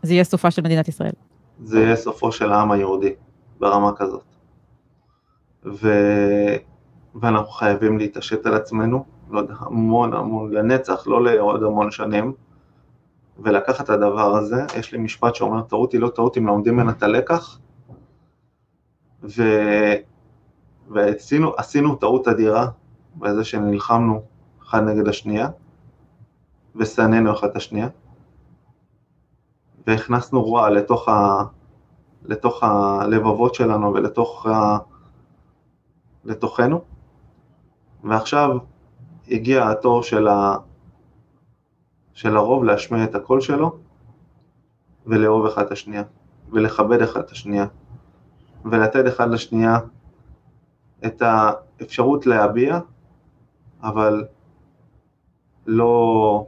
[0.04, 1.12] זה יהיה סופה של מדינת ישראל.
[1.64, 3.14] זה יהיה סופו של העם היהודי,
[3.60, 4.24] ברמה כזאת.
[5.66, 5.89] ו...
[7.16, 12.34] ואנחנו חייבים להתעשת על עצמנו, לא יודע, המון המון, לנצח, לא לעוד המון שנים,
[13.39, 16.92] ולקחת את הדבר הזה, יש לי משפט שאומר, טעות היא לא טעות אם לומדים ממנה
[16.92, 17.60] את הלקח,
[19.24, 19.43] ו...
[20.89, 22.67] ועשינו עשינו טעות אדירה
[23.15, 24.22] בזה שנלחמנו
[24.61, 25.49] אחד נגד השנייה,
[26.76, 27.88] ושנאנו אחד את השנייה,
[29.88, 31.43] והכנסנו רוע לתוך, ה...
[32.26, 34.78] לתוך הלבבות שלנו ולתוך ה...
[36.26, 36.82] לתוכנו,
[38.03, 38.57] ועכשיו
[39.28, 40.55] הגיע התור של, ה...
[42.13, 43.78] של הרוב להשמיע את הקול שלו
[45.07, 46.03] ולאהוב אחד את השנייה,
[46.49, 47.65] ולכבד אחד את השנייה,
[48.66, 49.80] ולתת אחד לשנייה
[51.05, 52.80] את האפשרות להביע,
[53.84, 54.26] אבל
[55.66, 56.45] לא,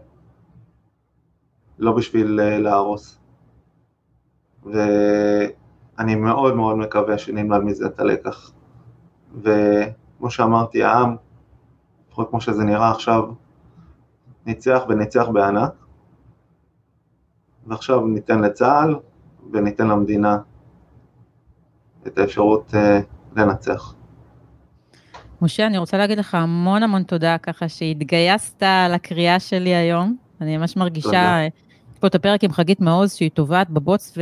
[1.80, 3.20] לא בשביל אה, להרוס.
[4.64, 8.52] ואני מאוד מאוד מקווה שנלמד מזה את הלקח.
[9.42, 11.16] וכמו שאמרתי, העם,
[12.08, 13.24] לפחות כמו שזה נראה עכשיו,
[14.46, 15.74] ניצח וניצח בענק,
[17.68, 18.96] ועכשיו ניתן לצה"ל
[19.54, 20.38] וניתן למדינה
[22.08, 22.78] את האפשרות uh,
[23.36, 23.94] לנצח.
[25.42, 30.16] משה, אני רוצה להגיד לך המון המון תודה ככה שהתגייסת לקריאה שלי היום.
[30.42, 31.40] אני ממש מרגישה.
[31.94, 34.18] יש פה את הפרק עם חגית מעוז שהיא טובעת בבוץ,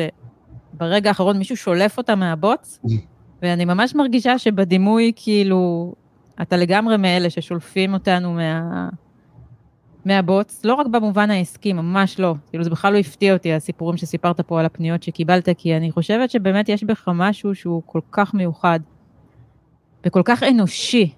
[0.74, 2.80] וברגע האחרון מישהו שולף אותה מהבוץ,
[3.42, 5.94] ואני ממש מרגישה שבדימוי, כאילו,
[6.42, 8.90] אתה לגמרי מאלה ששולפים אותנו מה...
[10.06, 12.36] מהבוץ, לא רק במובן העסקי, ממש לא.
[12.50, 16.30] כאילו, זה בכלל לא הפתיע אותי, הסיפורים שסיפרת פה על הפניות שקיבלת, כי אני חושבת
[16.30, 18.80] שבאמת יש בך משהו שהוא כל כך מיוחד,
[20.06, 21.14] וכל כך אנושי,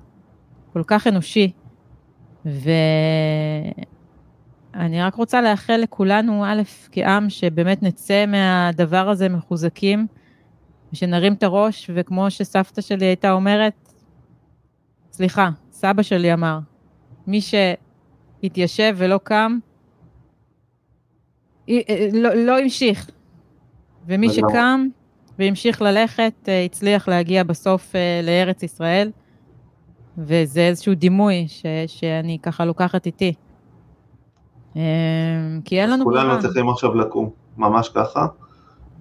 [0.73, 1.51] כל כך אנושי.
[2.45, 2.73] ואני
[5.03, 6.61] רק רוצה לאחל לכולנו, א',
[6.91, 10.07] כעם, שבאמת נצא מהדבר הזה מחוזקים,
[10.93, 13.93] ושנרים את הראש, וכמו שסבתא שלי הייתה אומרת,
[15.11, 16.59] סליחה, סבא שלי אמר,
[17.27, 17.41] מי
[18.43, 19.57] שהתיישב ולא קם,
[21.69, 23.09] אה, לא, לא המשיך.
[24.07, 24.51] ומי לגמרי.
[24.51, 24.87] שקם
[25.39, 29.11] והמשיך ללכת, אה, הצליח להגיע בסוף אה, לארץ ישראל,
[30.17, 33.33] וזה איזשהו דימוי ש, שאני ככה לוקחת איתי.
[34.75, 34.81] אה,
[35.65, 36.41] כי אין לנו כולנו.
[36.41, 38.27] צריכים עכשיו לקום, ממש ככה.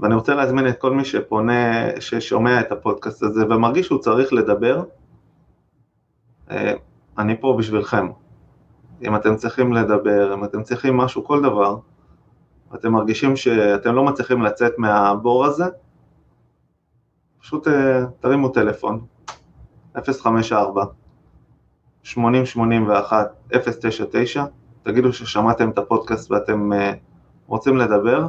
[0.00, 4.82] ואני רוצה להזמין את כל מי שפונה, ששומע את הפודקאסט הזה ומרגיש שהוא צריך לדבר,
[6.50, 6.72] אה,
[7.18, 8.21] אני פה בשבילכם.
[9.04, 11.76] אם אתם צריכים לדבר, אם אתם צריכים משהו, כל דבר,
[12.74, 15.64] אתם מרגישים שאתם לא מצליחים לצאת מהבור הזה,
[17.40, 19.00] פשוט אה, תרימו טלפון,
[20.22, 20.84] 054
[22.02, 24.44] 8081 099,
[24.82, 26.92] תגידו ששמעתם את הפודקאסט ואתם אה,
[27.46, 28.26] רוצים לדבר,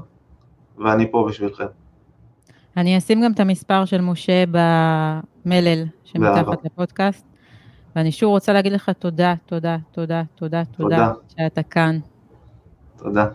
[0.78, 1.66] ואני פה בשבילכם.
[2.78, 4.44] אני אשים גם את המספר של משה
[5.46, 5.84] במלל.
[6.04, 7.26] שמתחת לפודקאסט,
[7.96, 11.12] ואני שוב רוצה להגיד לך תודה, תודה, תודה, תודה, תודה, תודה.
[11.38, 12.00] שאתה כאן.
[12.98, 13.28] תודה.